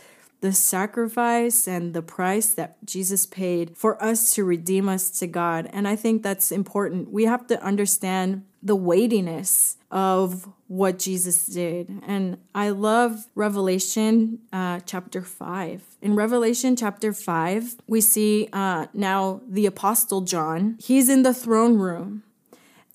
the 0.41 0.53
sacrifice 0.53 1.67
and 1.67 1.95
the 1.95 2.03
price 2.03 2.49
that 2.55 2.77
Jesus 2.85 3.27
paid 3.27 3.77
for 3.77 4.03
us 4.03 4.33
to 4.35 4.45
redeem 4.45 4.89
us 4.89 5.11
to 5.19 5.27
God. 5.27 5.69
And 5.73 5.89
I 5.89 5.97
think 5.97 6.23
that's 6.23 6.53
important. 6.53 7.11
We 7.11 7.25
have 7.25 7.47
to 7.49 7.63
understand 7.63 8.45
the 8.63 8.77
weightiness 8.77 9.77
of 9.91 10.49
what 10.67 10.99
Jesus 10.99 11.47
did. 11.47 11.91
And 12.07 12.39
I 12.55 12.71
love 12.71 13.27
Revelation 13.35 14.41
uh, 14.53 14.81
chapter 14.85 15.23
5. 15.23 15.83
In 16.03 16.15
Revelation 16.15 16.77
chapter 16.77 17.13
5, 17.13 17.77
we 17.87 18.01
see 18.01 18.49
uh, 18.53 18.87
now 18.93 19.41
the 19.49 19.67
Apostle 19.67 20.21
John. 20.23 20.77
He's 20.81 21.09
in 21.09 21.23
the 21.23 21.35
throne 21.35 21.79
room 21.79 22.23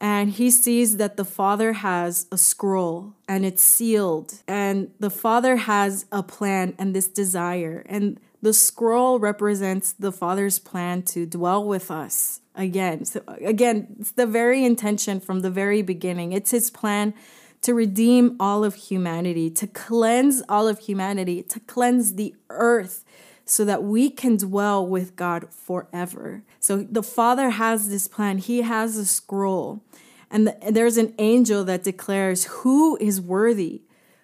and 0.03 0.31
he 0.31 0.51
sees 0.51 0.97
that 0.97 1.15
the 1.15 1.23
father 1.23 1.71
has 1.71 2.27
a 2.29 2.37
scroll 2.37 3.13
and 3.25 3.45
it's 3.45 3.63
sealed. 3.63 4.33
And 4.49 4.91
the 4.99 5.09
father 5.09 5.55
has 5.55 6.05
a 6.11 6.21
plan 6.21 6.75
and 6.77 6.93
this 6.93 7.07
desire. 7.07 7.85
And 7.87 8.19
the 8.41 8.51
scroll 8.51 9.17
represents 9.17 9.93
the 9.93 10.11
father's 10.11 10.59
plan 10.59 11.03
to 11.03 11.25
dwell 11.25 11.63
with 11.63 11.89
us 11.89 12.41
again. 12.53 13.05
So 13.05 13.21
again 13.27 13.95
it's 13.97 14.11
the 14.11 14.27
very 14.27 14.65
intention 14.65 15.21
from 15.21 15.39
the 15.39 15.49
very 15.49 15.81
beginning. 15.81 16.33
It's 16.33 16.51
his 16.51 16.69
plan 16.69 17.13
to 17.61 17.73
redeem 17.73 18.35
all 18.41 18.65
of 18.65 18.75
humanity 18.75 19.49
to 19.51 19.67
cleanse 19.67 20.43
all 20.49 20.67
of 20.67 20.79
humanity 20.79 21.41
to 21.43 21.61
cleanse 21.61 22.15
the 22.15 22.35
earth 22.49 23.05
so 23.45 23.65
that 23.65 23.83
we 23.83 24.09
can 24.09 24.37
dwell 24.37 24.85
with 24.85 25.15
God 25.15 25.47
forever. 25.53 26.43
So 26.59 26.83
the 26.89 27.03
Father 27.03 27.51
has 27.51 27.89
this 27.89 28.07
plan. 28.07 28.37
He 28.37 28.61
has 28.61 28.97
a 28.97 29.05
scroll. 29.05 29.83
And, 30.31 30.47
the, 30.47 30.57
there's 30.71 30.97
an 30.97 31.13
angel 31.19 31.63
that 31.65 31.83
declares 31.83 32.45
who 32.45 32.97
is 32.97 33.21
worthy, 33.21 33.81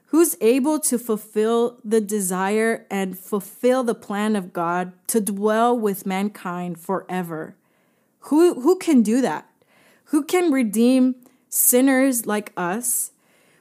who's 0.08 0.36
able 0.42 0.80
to 0.80 0.98
fulfill 0.98 1.80
the 1.84 2.02
desire 2.02 2.88
and 2.90 3.18
fulfill 3.18 3.84
the 3.84 3.96
plan 3.96 4.36
of 4.36 4.54
God 4.54 4.94
to 5.08 5.22
dwell 5.22 5.78
with 5.78 6.06
mankind 6.06 6.80
forever. 6.80 7.56
Who, 8.22 8.62
who 8.62 8.78
can 8.78 9.04
do 9.04 9.22
that? 9.22 9.50
Who 10.06 10.24
can 10.24 10.52
redeem 10.52 11.16
sinners 11.50 12.26
like 12.26 12.54
us? 12.58 13.12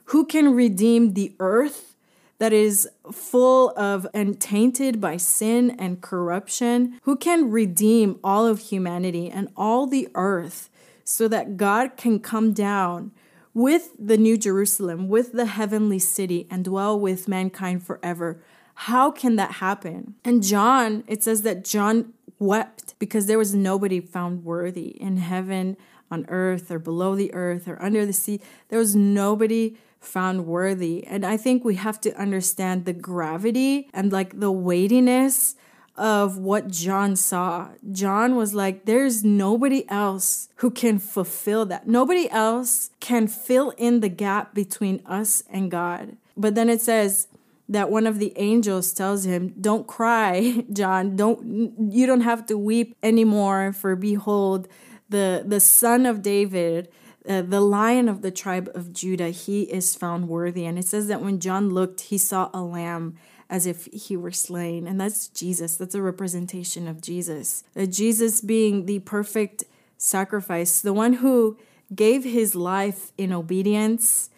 Who 0.06 0.24
can 0.24 0.54
redeem 0.54 1.12
the 1.12 1.34
earth 1.38 1.96
that 2.38 2.52
is 2.52 2.88
full 3.12 3.70
of 3.76 4.06
and 4.14 4.40
tainted 4.40 5.00
by 5.00 5.16
sin 5.16 5.70
and 5.78 6.00
corruption, 6.00 6.98
who 7.02 7.16
can 7.16 7.50
redeem 7.50 8.18
all 8.22 8.46
of 8.46 8.60
humanity 8.60 9.28
and 9.30 9.48
all 9.56 9.86
the 9.86 10.08
earth 10.14 10.70
so 11.04 11.26
that 11.28 11.56
God 11.56 11.96
can 11.96 12.20
come 12.20 12.52
down 12.52 13.12
with 13.54 13.90
the 13.98 14.16
New 14.16 14.36
Jerusalem, 14.36 15.08
with 15.08 15.32
the 15.32 15.46
heavenly 15.46 15.98
city, 15.98 16.46
and 16.50 16.64
dwell 16.64 16.98
with 16.98 17.26
mankind 17.26 17.82
forever. 17.84 18.40
How 18.74 19.10
can 19.10 19.36
that 19.36 19.52
happen? 19.52 20.14
And 20.24 20.42
John, 20.42 21.02
it 21.08 21.24
says 21.24 21.42
that 21.42 21.64
John 21.64 22.12
wept 22.38 22.94
because 23.00 23.26
there 23.26 23.38
was 23.38 23.54
nobody 23.54 24.00
found 24.00 24.44
worthy 24.44 24.90
in 25.00 25.16
heaven, 25.16 25.76
on 26.10 26.24
earth, 26.28 26.70
or 26.70 26.78
below 26.78 27.16
the 27.16 27.34
earth, 27.34 27.66
or 27.66 27.82
under 27.82 28.06
the 28.06 28.12
sea. 28.12 28.40
There 28.68 28.78
was 28.78 28.94
nobody 28.94 29.76
found 30.00 30.46
worthy. 30.46 31.04
And 31.06 31.24
I 31.24 31.36
think 31.36 31.64
we 31.64 31.76
have 31.76 32.00
to 32.02 32.14
understand 32.20 32.84
the 32.84 32.92
gravity 32.92 33.88
and 33.92 34.12
like 34.12 34.38
the 34.38 34.52
weightiness 34.52 35.56
of 35.96 36.38
what 36.38 36.68
John 36.68 37.16
saw. 37.16 37.70
John 37.90 38.36
was 38.36 38.54
like, 38.54 38.84
there's 38.84 39.24
nobody 39.24 39.88
else 39.90 40.48
who 40.56 40.70
can 40.70 40.98
fulfill 40.98 41.66
that. 41.66 41.88
Nobody 41.88 42.30
else 42.30 42.90
can 43.00 43.26
fill 43.26 43.70
in 43.70 44.00
the 44.00 44.08
gap 44.08 44.54
between 44.54 45.02
us 45.04 45.42
and 45.50 45.70
God. 45.70 46.16
But 46.36 46.54
then 46.54 46.68
it 46.68 46.80
says, 46.80 47.26
that 47.68 47.90
one 47.90 48.06
of 48.06 48.18
the 48.18 48.32
angels 48.36 48.92
tells 48.92 49.24
him, 49.24 49.54
"Don't 49.60 49.86
cry, 49.86 50.64
John. 50.72 51.16
Don't 51.16 51.92
you 51.92 52.06
don't 52.06 52.22
have 52.22 52.46
to 52.46 52.56
weep 52.56 52.96
anymore 53.02 53.72
for 53.72 53.94
behold 53.94 54.68
the 55.08 55.44
the 55.46 55.60
son 55.60 56.06
of 56.06 56.22
David 56.22 56.88
uh, 57.28 57.42
the 57.42 57.60
lion 57.60 58.08
of 58.08 58.22
the 58.22 58.30
tribe 58.30 58.70
of 58.74 58.92
Judah, 58.92 59.28
he 59.28 59.62
is 59.62 59.94
found 59.94 60.28
worthy. 60.28 60.64
And 60.64 60.78
it 60.78 60.86
says 60.86 61.08
that 61.08 61.20
when 61.20 61.40
John 61.40 61.70
looked, 61.70 62.02
he 62.02 62.18
saw 62.18 62.50
a 62.54 62.62
lamb 62.62 63.16
as 63.50 63.66
if 63.66 63.86
he 63.92 64.16
were 64.16 64.32
slain. 64.32 64.86
And 64.86 65.00
that's 65.00 65.28
Jesus. 65.28 65.76
That's 65.76 65.94
a 65.94 66.02
representation 66.02 66.88
of 66.88 67.00
Jesus. 67.00 67.64
Uh, 67.76 67.86
Jesus 67.86 68.40
being 68.40 68.86
the 68.86 69.00
perfect 69.00 69.64
sacrifice, 69.96 70.80
the 70.80 70.92
one 70.92 71.14
who 71.14 71.58
gave 71.94 72.24
his 72.24 72.54
life 72.54 73.12
in 73.18 73.32
obedience, 73.32 74.30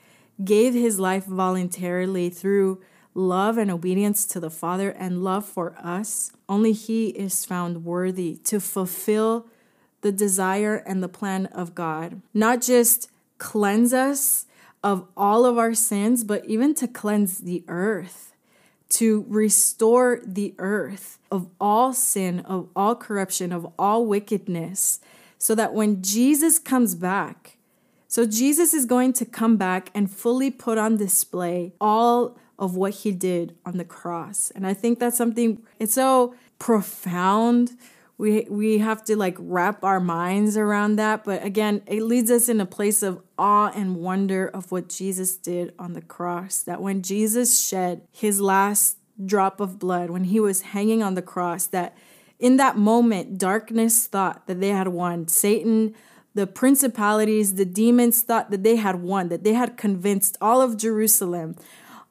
gave 0.42 0.75
his 0.75 0.99
life 0.99 1.26
voluntarily 1.26 2.30
through 2.30 2.80
love 3.14 3.59
and 3.59 3.70
obedience 3.70 4.25
to 4.26 4.40
the 4.40 4.50
Father 4.50 4.90
and 4.90 5.23
love 5.25 5.44
for 5.44 5.75
us. 5.78 6.32
Only 6.49 6.73
he 6.73 7.09
is 7.09 7.44
found 7.44 7.85
worthy 7.85 8.37
to 8.44 8.61
fulfill 8.61 9.47
the 10.00 10.12
desire 10.12 10.76
and 10.87 11.02
the 11.02 11.09
plan 11.09 11.47
of 11.47 11.75
God. 11.75 12.23
Not 12.33 12.62
just 12.62 13.11
cleanse 13.38 13.92
us 13.92 14.47
of 14.83 15.07
all 15.16 15.45
of 15.45 15.59
our 15.59 15.75
sins, 15.75 16.25
but 16.25 16.45
even 16.47 16.75
to 16.75 16.88
cleanse 16.88 17.38
the 17.38 17.64
earth, 17.69 18.33
to 18.90 19.25
restore 19.28 20.21
the 20.25 20.54
earth 20.59 21.19
of 21.30 21.49
all 21.61 21.92
sin, 21.92 22.40
of 22.40 22.69
all 22.75 22.95
corruption, 22.95 23.52
of 23.52 23.71
all 23.78 24.07
wickedness, 24.07 25.00
so 25.38 25.54
that 25.54 25.75
when 25.75 26.02
Jesus 26.02 26.59
comes 26.59 26.95
back, 26.95 27.57
so 28.09 28.26
Jesus 28.26 28.75
is 28.75 28.87
going 28.87 29.12
to 29.14 29.25
come 29.25 29.57
back 29.57 29.90
and 29.95 30.11
fully 30.11 30.50
put 30.50 30.78
on 30.78 30.97
display 30.97 31.73
all 31.80 32.37
of 32.59 32.76
what 32.76 32.92
he 32.92 33.12
did 33.12 33.54
on 33.64 33.78
the 33.78 33.85
cross. 33.85 34.50
And 34.54 34.66
I 34.66 34.75
think 34.75 34.99
that's 34.99 35.16
something, 35.16 35.62
it's 35.78 35.95
so 35.95 36.35
profound 36.59 37.76
we 38.20 38.46
we 38.50 38.78
have 38.78 39.02
to 39.04 39.16
like 39.16 39.36
wrap 39.40 39.82
our 39.82 39.98
minds 39.98 40.56
around 40.56 40.96
that. 40.96 41.24
But 41.24 41.42
again 41.42 41.82
it 41.86 42.02
leads 42.02 42.30
us 42.30 42.48
in 42.48 42.60
a 42.60 42.66
place 42.66 43.02
of 43.02 43.22
awe 43.38 43.72
and 43.74 43.96
wonder 43.96 44.46
of 44.48 44.70
what 44.70 44.88
Jesus 44.88 45.36
did 45.36 45.72
on 45.78 45.94
the 45.94 46.02
cross 46.02 46.62
that 46.62 46.82
when 46.82 47.02
Jesus 47.02 47.66
shed 47.66 48.02
his 48.12 48.40
last 48.40 48.98
drop 49.24 49.58
of 49.58 49.78
blood 49.78 50.10
when 50.10 50.24
he 50.24 50.38
was 50.38 50.60
hanging 50.60 51.02
on 51.02 51.14
the 51.14 51.22
cross 51.22 51.66
that 51.66 51.96
in 52.38 52.56
that 52.58 52.76
moment 52.76 53.38
darkness 53.38 54.06
thought 54.06 54.46
that 54.46 54.60
they 54.60 54.68
had 54.68 54.88
won. 54.88 55.26
Satan 55.26 55.94
the 56.34 56.46
principalities 56.46 57.54
the 57.54 57.64
demons 57.64 58.20
thought 58.20 58.50
that 58.50 58.62
they 58.62 58.76
had 58.76 58.96
won 58.96 59.30
that 59.30 59.44
they 59.44 59.54
had 59.54 59.78
convinced 59.78 60.36
all 60.40 60.60
of 60.60 60.76
Jerusalem 60.76 61.56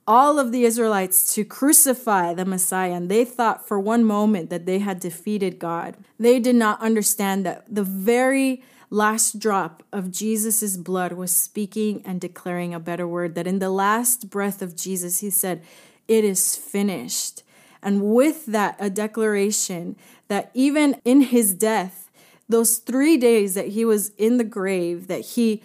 all 0.10 0.40
of 0.40 0.52
the 0.52 0.64
Israelites 0.64 1.36
to 1.36 1.46
crucify 1.46 2.34
the 2.34 2.44
Messiah, 2.44 2.94
and 2.94 3.10
they 3.10 3.24
thought 3.24 3.68
for 3.68 3.80
one 3.80 4.04
moment 4.04 4.50
that 4.50 4.66
they 4.66 4.80
had 4.80 5.00
defeated 5.00 5.60
God. 5.60 5.96
They 6.20 6.40
did 6.40 6.56
not 6.56 6.82
understand 6.82 7.46
that 7.46 7.64
the 7.70 7.84
very 7.84 8.64
last 8.90 9.38
drop 9.38 9.84
of 9.94 10.10
Jesus' 10.10 10.78
blood 10.78 11.12
was 11.12 11.32
speaking 11.32 12.02
and 12.08 12.20
declaring 12.20 12.74
a 12.74 12.80
better 12.80 13.08
word, 13.08 13.36
that 13.36 13.46
in 13.46 13.60
the 13.60 13.70
last 13.70 14.32
breath 14.32 14.64
of 14.64 14.76
Jesus, 14.76 15.20
he 15.20 15.30
said, 15.30 15.62
It 16.08 16.26
is 16.26 16.56
finished. 16.56 17.44
And 17.84 18.12
with 18.12 18.48
that, 18.48 18.78
a 18.80 18.90
declaration 18.90 19.96
that 20.28 20.50
even 20.56 21.00
in 21.06 21.22
his 21.22 21.54
death, 21.54 22.10
those 22.50 22.80
three 22.80 23.16
days 23.16 23.54
that 23.54 23.68
he 23.70 23.86
was 23.86 24.10
in 24.18 24.38
the 24.38 24.44
grave, 24.44 25.06
that 25.06 25.22
he 25.22 25.62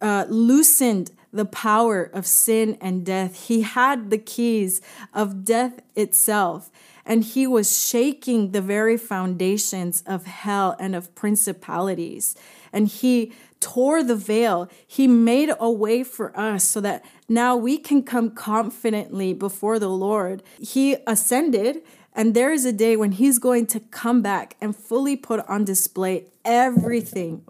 uh, 0.00 0.24
loosened 0.30 1.10
the 1.32 1.44
power 1.44 2.02
of 2.12 2.26
sin 2.26 2.76
and 2.80 3.04
death. 3.04 3.46
He 3.48 3.62
had 3.62 4.10
the 4.10 4.18
keys 4.18 4.80
of 5.14 5.44
death 5.44 5.80
itself, 5.96 6.70
and 7.04 7.24
he 7.24 7.46
was 7.46 7.80
shaking 7.86 8.52
the 8.52 8.60
very 8.60 8.96
foundations 8.96 10.02
of 10.06 10.26
hell 10.26 10.76
and 10.78 10.94
of 10.94 11.14
principalities. 11.14 12.36
And 12.72 12.86
he 12.86 13.32
tore 13.60 14.02
the 14.02 14.16
veil. 14.16 14.68
He 14.86 15.06
made 15.06 15.50
a 15.58 15.70
way 15.70 16.04
for 16.04 16.38
us 16.38 16.64
so 16.64 16.80
that 16.80 17.04
now 17.28 17.56
we 17.56 17.78
can 17.78 18.02
come 18.02 18.30
confidently 18.30 19.32
before 19.32 19.78
the 19.78 19.88
Lord. 19.88 20.42
He 20.60 20.96
ascended. 21.06 21.82
And 22.14 22.34
there 22.34 22.52
is 22.52 22.66
a 22.66 22.72
day 22.72 22.94
when 22.94 23.12
he's 23.12 23.38
going 23.38 23.66
to 23.68 23.80
come 23.80 24.20
back 24.20 24.56
and 24.60 24.76
fully 24.76 25.16
put 25.16 25.40
on 25.48 25.64
display 25.64 26.26
everything, 26.44 27.42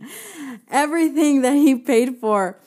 everything 0.70 1.42
that 1.42 1.54
he 1.54 1.74
paid 1.74 2.18
for 2.18 2.60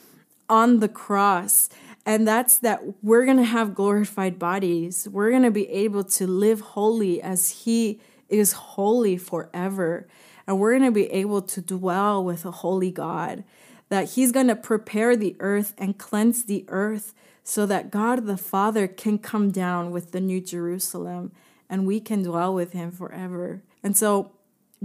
on 0.48 0.80
the 0.80 0.88
cross. 0.88 1.68
And 2.04 2.26
that's 2.26 2.58
that 2.58 2.82
we're 3.02 3.24
going 3.24 3.38
to 3.38 3.44
have 3.44 3.74
glorified 3.74 4.38
bodies. 4.38 5.08
We're 5.10 5.30
going 5.30 5.42
to 5.42 5.50
be 5.50 5.68
able 5.68 6.04
to 6.04 6.26
live 6.26 6.60
holy 6.60 7.20
as 7.20 7.50
He 7.50 8.00
is 8.28 8.52
holy 8.52 9.16
forever. 9.16 10.06
And 10.46 10.60
we're 10.60 10.78
going 10.78 10.90
to 10.90 10.94
be 10.94 11.10
able 11.10 11.42
to 11.42 11.60
dwell 11.60 12.22
with 12.22 12.44
a 12.44 12.50
holy 12.50 12.92
God. 12.92 13.42
That 13.88 14.10
He's 14.10 14.32
going 14.32 14.48
to 14.48 14.56
prepare 14.56 15.16
the 15.16 15.36
earth 15.40 15.74
and 15.78 15.98
cleanse 15.98 16.44
the 16.44 16.64
earth 16.68 17.12
so 17.42 17.66
that 17.66 17.90
God 17.90 18.26
the 18.26 18.36
Father 18.36 18.86
can 18.86 19.18
come 19.18 19.50
down 19.50 19.90
with 19.90 20.12
the 20.12 20.20
New 20.20 20.40
Jerusalem 20.40 21.32
and 21.68 21.86
we 21.86 22.00
can 22.00 22.22
dwell 22.22 22.54
with 22.54 22.72
Him 22.72 22.92
forever. 22.92 23.62
And 23.82 23.96
so 23.96 24.32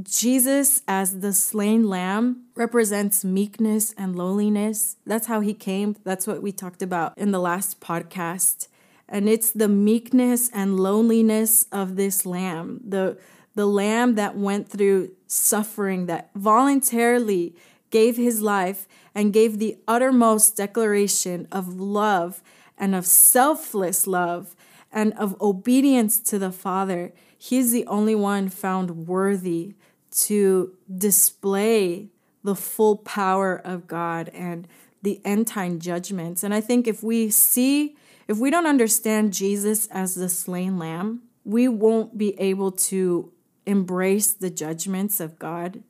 Jesus, 0.02 0.82
as 0.88 1.20
the 1.20 1.34
slain 1.34 1.88
lamb, 1.90 2.46
represents 2.56 3.26
meekness 3.26 3.94
and 3.98 4.16
lowliness. 4.16 4.96
That's 5.06 5.28
how 5.28 5.42
he 5.42 5.54
came. 5.54 5.98
That's 6.04 6.26
what 6.26 6.42
we 6.42 6.52
talked 6.52 6.82
about 6.82 7.18
in 7.18 7.32
the 7.32 7.40
last 7.40 7.82
podcast. 7.82 8.68
And 9.10 9.28
it's 9.28 9.52
the 9.52 9.68
meekness 9.68 10.50
and 10.54 10.80
loneliness 10.80 11.66
of 11.74 11.98
this 11.98 12.26
lamb, 12.26 12.80
the, 12.88 13.18
the 13.56 13.66
lamb 13.66 14.16
that 14.16 14.38
went 14.38 14.70
through 14.70 15.12
suffering, 15.28 16.06
that 16.06 16.30
voluntarily 16.36 17.54
gave 17.90 18.16
his 18.16 18.42
life 18.42 18.88
and 19.14 19.34
gave 19.34 19.60
the 19.60 19.78
uttermost 19.90 20.56
declaration 20.56 21.50
of 21.52 21.80
love 21.80 22.42
and 22.78 22.96
of 22.96 23.06
selfless 23.06 24.08
love 24.08 24.56
and 24.94 25.12
of 25.14 25.40
obedience 25.42 26.18
to 26.22 26.40
the 26.40 26.52
Father. 26.52 27.12
He's 27.38 27.74
the 27.74 27.86
only 27.88 28.16
one 28.16 28.48
found 28.48 29.08
worthy 29.08 29.76
to 30.12 30.74
display 30.96 32.10
the 32.44 32.56
full 32.56 32.98
power 32.98 33.56
of 33.64 33.88
God 33.88 34.30
and 34.30 34.68
the 35.02 35.22
end 35.26 35.48
time 35.48 35.80
judgments. 35.80 36.44
And 36.44 36.54
I 36.54 36.62
think 36.62 36.88
if 36.88 37.04
we 37.04 37.30
see, 37.30 37.96
if 38.28 38.38
we 38.38 38.50
don't 38.50 38.68
understand 38.68 39.34
Jesus 39.34 39.88
as 39.88 40.16
the 40.16 40.30
slain 40.30 40.78
lamb, 40.78 41.24
we 41.44 41.68
won't 41.68 42.18
be 42.18 42.40
able 42.40 42.72
to 42.72 43.32
embrace 43.66 44.32
the 44.34 44.50
judgments 44.50 45.20
of 45.20 45.40
God 45.40 45.84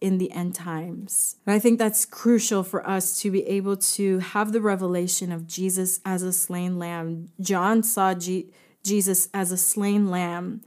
in 0.00 0.18
the 0.18 0.30
end 0.32 0.54
times. 0.54 1.36
And 1.46 1.54
I 1.54 1.58
think 1.58 1.78
that's 1.78 2.04
crucial 2.04 2.62
for 2.62 2.86
us 2.88 3.20
to 3.22 3.30
be 3.30 3.44
able 3.46 3.76
to 3.76 4.18
have 4.20 4.52
the 4.52 4.60
revelation 4.60 5.32
of 5.32 5.46
Jesus 5.46 6.00
as 6.04 6.22
a 6.22 6.32
slain 6.32 6.78
lamb. 6.78 7.30
John 7.40 7.82
saw 7.82 8.14
G- 8.14 8.50
Jesus 8.84 9.28
as 9.34 9.50
a 9.50 9.56
slain 9.56 10.08
lamb 10.08 10.62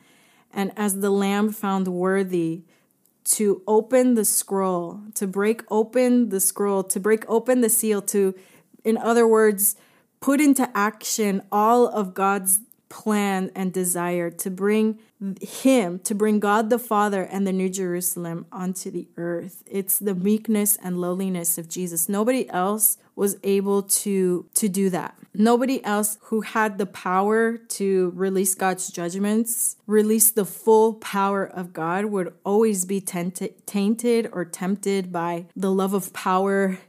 and 0.52 0.74
as 0.76 1.00
the 1.00 1.10
lamb 1.10 1.52
found 1.52 1.88
worthy 1.88 2.64
to 3.24 3.62
open 3.68 4.16
the 4.16 4.26
scroll, 4.26 5.02
to 5.16 5.28
break 5.28 5.64
open 5.70 6.30
the 6.30 6.40
scroll, 6.40 6.84
to 6.84 7.00
break 7.00 7.24
open 7.30 7.62
the 7.62 7.70
seal, 7.70 8.02
to, 8.02 8.36
in 8.84 8.98
other 8.98 9.28
words, 9.28 9.76
put 10.20 10.42
into 10.42 10.70
action 10.76 11.42
all 11.52 11.88
of 11.88 12.14
God's 12.14 12.62
plan 12.92 13.50
and 13.56 13.72
desire 13.72 14.30
to 14.30 14.52
bring 14.52 15.00
him 15.40 16.00
to 16.00 16.14
bring 16.14 16.40
God 16.40 16.70
the 16.70 16.78
Father 16.78 17.24
and 17.24 17.48
the 17.48 17.54
New 17.54 17.70
Jerusalem 17.70 18.46
onto 18.52 18.92
the 18.92 19.08
earth. 19.18 19.64
It's 19.66 19.98
the 19.98 20.14
meekness 20.14 20.78
and 20.84 21.00
lowliness 21.00 21.58
of 21.58 21.70
Jesus. 21.70 22.10
Nobody 22.10 22.50
else 22.50 22.98
was 23.16 23.38
able 23.44 23.84
to 23.84 24.46
to 24.56 24.68
do 24.68 24.90
that. 24.90 25.16
Nobody 25.34 25.84
else 25.86 26.18
who 26.24 26.42
had 26.42 26.78
the 26.78 26.86
power 26.86 27.58
to 27.58 28.12
release 28.16 28.56
God's 28.56 28.90
judgments, 28.90 29.78
release 29.88 30.30
the 30.32 30.46
full 30.46 30.96
power 30.96 31.46
of 31.46 31.72
God 31.72 32.06
would 32.06 32.34
always 32.44 32.84
be 32.84 33.00
tainted, 33.00 33.66
tainted 33.66 34.28
or 34.34 34.44
tempted 34.44 35.12
by 35.12 35.46
the 35.56 35.72
love 35.72 35.94
of 35.94 36.12
power, 36.12 36.80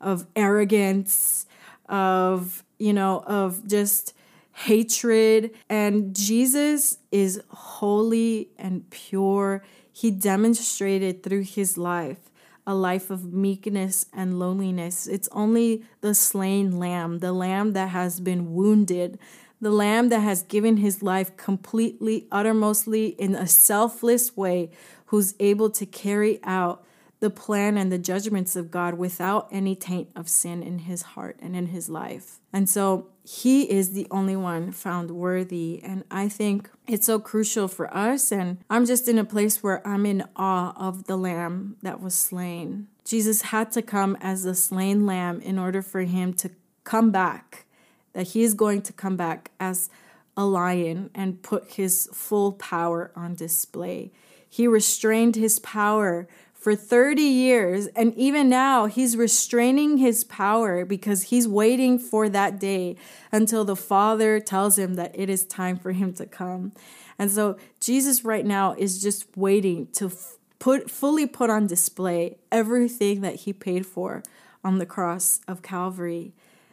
of 0.00 0.26
arrogance, 0.36 1.46
of 1.88 2.62
you 2.78 2.92
know, 2.92 3.22
of 3.26 3.66
just 3.66 4.12
hatred. 4.56 5.50
And 5.68 6.16
Jesus 6.16 6.98
is 7.12 7.42
holy 7.50 8.48
and 8.58 8.88
pure. 8.88 9.62
He 9.92 10.10
demonstrated 10.10 11.22
through 11.22 11.42
his 11.42 11.76
life 11.76 12.18
a 12.66 12.74
life 12.74 13.10
of 13.10 13.32
meekness 13.32 14.06
and 14.12 14.38
loneliness. 14.38 15.06
It's 15.06 15.28
only 15.30 15.84
the 16.00 16.14
slain 16.14 16.78
lamb, 16.78 17.18
the 17.18 17.32
lamb 17.32 17.74
that 17.74 17.90
has 17.90 18.18
been 18.18 18.54
wounded, 18.54 19.18
the 19.60 19.70
lamb 19.70 20.08
that 20.08 20.20
has 20.20 20.42
given 20.42 20.78
his 20.78 21.02
life 21.02 21.36
completely, 21.36 22.26
uttermostly, 22.32 23.08
in 23.08 23.34
a 23.34 23.46
selfless 23.46 24.36
way, 24.36 24.70
who's 25.06 25.34
able 25.38 25.70
to 25.70 25.86
carry 25.86 26.40
out 26.42 26.84
the 27.20 27.30
plan 27.30 27.78
and 27.78 27.90
the 27.90 27.98
judgments 27.98 28.56
of 28.56 28.70
God 28.70 28.94
without 28.94 29.48
any 29.50 29.74
taint 29.74 30.10
of 30.14 30.28
sin 30.28 30.62
in 30.62 30.80
his 30.80 31.02
heart 31.02 31.38
and 31.40 31.56
in 31.56 31.66
his 31.66 31.88
life. 31.88 32.40
And 32.52 32.68
so 32.68 33.08
he 33.24 33.70
is 33.70 33.92
the 33.92 34.06
only 34.10 34.36
one 34.36 34.70
found 34.70 35.10
worthy. 35.10 35.80
And 35.82 36.04
I 36.10 36.28
think 36.28 36.70
it's 36.86 37.06
so 37.06 37.18
crucial 37.18 37.68
for 37.68 37.94
us. 37.94 38.30
And 38.30 38.58
I'm 38.68 38.84
just 38.84 39.08
in 39.08 39.18
a 39.18 39.24
place 39.24 39.62
where 39.62 39.86
I'm 39.86 40.04
in 40.04 40.24
awe 40.36 40.74
of 40.76 41.04
the 41.04 41.16
lamb 41.16 41.76
that 41.82 42.00
was 42.00 42.14
slain. 42.14 42.88
Jesus 43.04 43.42
had 43.42 43.72
to 43.72 43.82
come 43.82 44.16
as 44.20 44.42
the 44.42 44.54
slain 44.54 45.06
lamb 45.06 45.40
in 45.40 45.58
order 45.58 45.80
for 45.80 46.00
him 46.02 46.34
to 46.34 46.50
come 46.84 47.10
back, 47.10 47.64
that 48.12 48.28
he 48.28 48.42
is 48.42 48.54
going 48.54 48.82
to 48.82 48.92
come 48.92 49.16
back 49.16 49.50
as 49.58 49.88
a 50.36 50.44
lion 50.44 51.10
and 51.14 51.42
put 51.42 51.72
his 51.72 52.08
full 52.12 52.52
power 52.52 53.10
on 53.16 53.34
display. 53.34 54.12
He 54.48 54.66
restrained 54.66 55.36
his 55.36 55.58
power 55.58 56.28
for 56.58 56.74
30 56.74 57.22
years. 57.22 57.86
And 57.88 58.14
even 58.14 58.48
now, 58.48 58.86
he's 58.86 59.16
restraining 59.16 59.98
his 59.98 60.24
power 60.24 60.84
because 60.84 61.24
he's 61.24 61.46
waiting 61.46 61.98
for 61.98 62.28
that 62.28 62.58
day 62.58 62.96
until 63.30 63.64
the 63.64 63.76
Father 63.76 64.40
tells 64.40 64.78
him 64.78 64.94
that 64.94 65.12
it 65.14 65.30
is 65.30 65.44
time 65.44 65.76
for 65.76 65.92
him 65.92 66.12
to 66.14 66.26
come. 66.26 66.72
And 67.18 67.30
so, 67.30 67.56
Jesus 67.80 68.24
right 68.24 68.44
now 68.44 68.74
is 68.76 69.00
just 69.00 69.36
waiting 69.36 69.86
to 69.92 70.10
put 70.58 70.90
fully 70.90 71.26
put 71.26 71.50
on 71.50 71.66
display 71.66 72.38
everything 72.50 73.20
that 73.20 73.36
he 73.36 73.52
paid 73.52 73.86
for 73.86 74.22
on 74.64 74.78
the 74.78 74.86
cross 74.86 75.40
of 75.46 75.62
Calvary. 75.62 76.32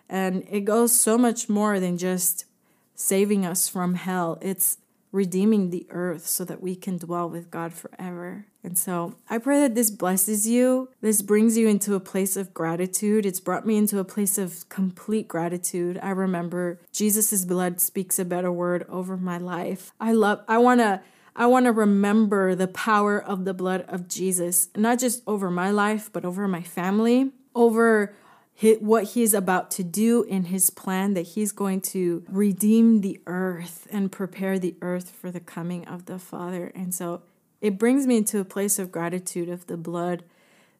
And 0.10 0.46
it 0.50 0.62
goes 0.62 1.00
so 1.00 1.18
much 1.18 1.50
more 1.50 1.80
than 1.80 1.98
just 1.98 2.46
saving 2.96 3.46
us 3.46 3.70
from 3.70 3.96
hell. 3.96 4.38
It's 4.42 4.78
redeeming 5.14 5.70
the 5.70 5.86
earth 5.92 6.26
so 6.28 6.44
that 6.44 6.62
we 6.62 6.76
can 6.76 6.98
dwell 6.98 7.30
with 7.30 7.50
God 7.52 7.72
forever. 7.72 8.48
And 8.64 8.78
so 8.78 9.16
I 9.30 9.38
pray 9.38 9.60
that 9.62 9.76
this 9.76 9.92
blesses 9.92 10.48
you. 10.48 10.90
This 11.02 11.22
brings 11.22 11.56
you 11.56 11.68
into 11.68 11.94
a 11.94 12.00
place 12.00 12.36
of 12.36 12.54
gratitude. 12.54 13.26
It's 13.26 13.40
brought 13.40 13.66
me 13.66 13.78
into 13.78 14.00
a 14.00 14.04
place 14.04 14.38
of 14.38 14.68
complete 14.70 15.28
gratitude. 15.28 16.00
I 16.02 16.10
remember 16.10 16.80
Jesus' 16.92 17.46
blood 17.46 17.80
speaks 17.80 18.18
a 18.18 18.26
better 18.26 18.52
word 18.52 18.86
over 18.90 19.16
my 19.16 19.38
life. 19.38 19.94
I 20.02 20.12
love, 20.12 20.42
I 20.50 20.58
want 20.58 20.82
to. 20.82 21.02
I 21.36 21.48
want 21.48 21.66
to 21.66 21.72
remember 21.72 22.54
the 22.54 22.68
power 22.68 23.20
of 23.20 23.44
the 23.44 23.56
blood 23.56 23.86
of 23.88 24.08
Jesus, 24.08 24.70
not 24.78 25.00
just 25.00 25.24
over 25.26 25.50
my 25.50 25.72
life, 25.72 26.12
but 26.14 26.24
over 26.24 26.48
my 26.48 26.62
family, 26.62 27.32
over 27.56 28.14
what 28.80 29.04
he's 29.04 29.34
about 29.34 29.72
to 29.72 29.84
do 29.84 30.24
in 30.24 30.46
his 30.46 30.70
plan 30.70 31.14
that 31.14 31.28
he's 31.28 31.52
going 31.52 31.82
to 31.82 32.24
redeem 32.30 33.02
the 33.02 33.20
earth 33.28 33.88
and 33.92 34.12
prepare 34.12 34.58
the 34.60 34.76
earth 34.82 35.12
for 35.12 35.32
the 35.32 35.40
coming 35.40 35.86
of 35.88 36.06
the 36.06 36.20
Father. 36.20 36.72
And 36.76 36.94
so 36.94 37.22
it 37.62 37.78
brings 37.78 38.08
me 38.08 38.18
into 38.18 38.40
a 38.40 38.46
place 38.46 38.80
of 38.80 38.92
gratitude 38.92 39.50
of 39.50 39.68
the 39.68 39.78
blood 39.78 40.24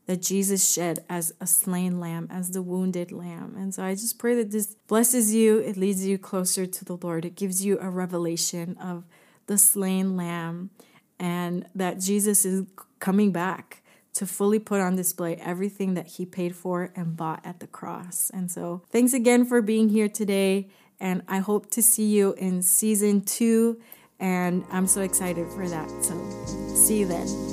that 0.06 0.22
Jesus 0.22 0.72
shed 0.72 1.04
as 1.10 1.34
a 1.40 1.48
slain 1.48 2.00
lamb, 2.00 2.28
as 2.30 2.52
the 2.52 2.62
wounded 2.62 3.12
lamb. 3.12 3.56
And 3.58 3.74
so 3.74 3.84
I 3.84 3.94
just 3.94 4.20
pray 4.20 4.36
that 4.36 4.52
this 4.52 4.76
blesses 4.88 5.34
you, 5.34 5.60
it 5.60 5.78
leads 5.78 6.06
you 6.06 6.18
closer 6.18 6.66
to 6.66 6.86
the 6.86 6.98
Lord, 6.98 7.24
it 7.24 7.36
gives 7.36 7.64
you 7.66 7.80
a 7.80 7.90
revelation 7.90 8.78
of 8.82 9.06
the 9.48 9.58
slain 9.58 10.18
lamb 10.18 10.72
and 11.20 11.66
that 11.74 12.00
Jesus 12.00 12.44
is 12.44 12.66
coming 13.00 13.32
back 13.32 13.83
to 14.14 14.26
fully 14.26 14.60
put 14.60 14.80
on 14.80 14.96
display 14.96 15.36
everything 15.38 15.96
that 15.96 16.08
he 16.08 16.26
paid 16.26 16.56
for 16.56 16.92
and 16.96 17.18
bought 17.18 17.42
at 17.44 17.60
the 17.60 17.68
cross. 17.68 18.30
And 18.34 18.50
so, 18.50 18.82
thanks 18.92 19.14
again 19.14 19.46
for 19.46 19.62
being 19.62 19.90
here 19.90 20.10
today. 20.10 20.68
And 21.00 21.24
I 21.28 21.40
hope 21.40 21.70
to 21.72 21.84
see 21.84 22.10
you 22.14 22.34
in 22.34 22.62
season 22.62 23.22
two. 23.22 23.82
And 24.20 24.64
I'm 24.72 24.88
so 24.88 25.02
excited 25.02 25.50
for 25.52 25.68
that. 25.68 25.90
So, 26.04 26.76
see 26.76 27.00
you 27.00 27.08
then. 27.08 27.53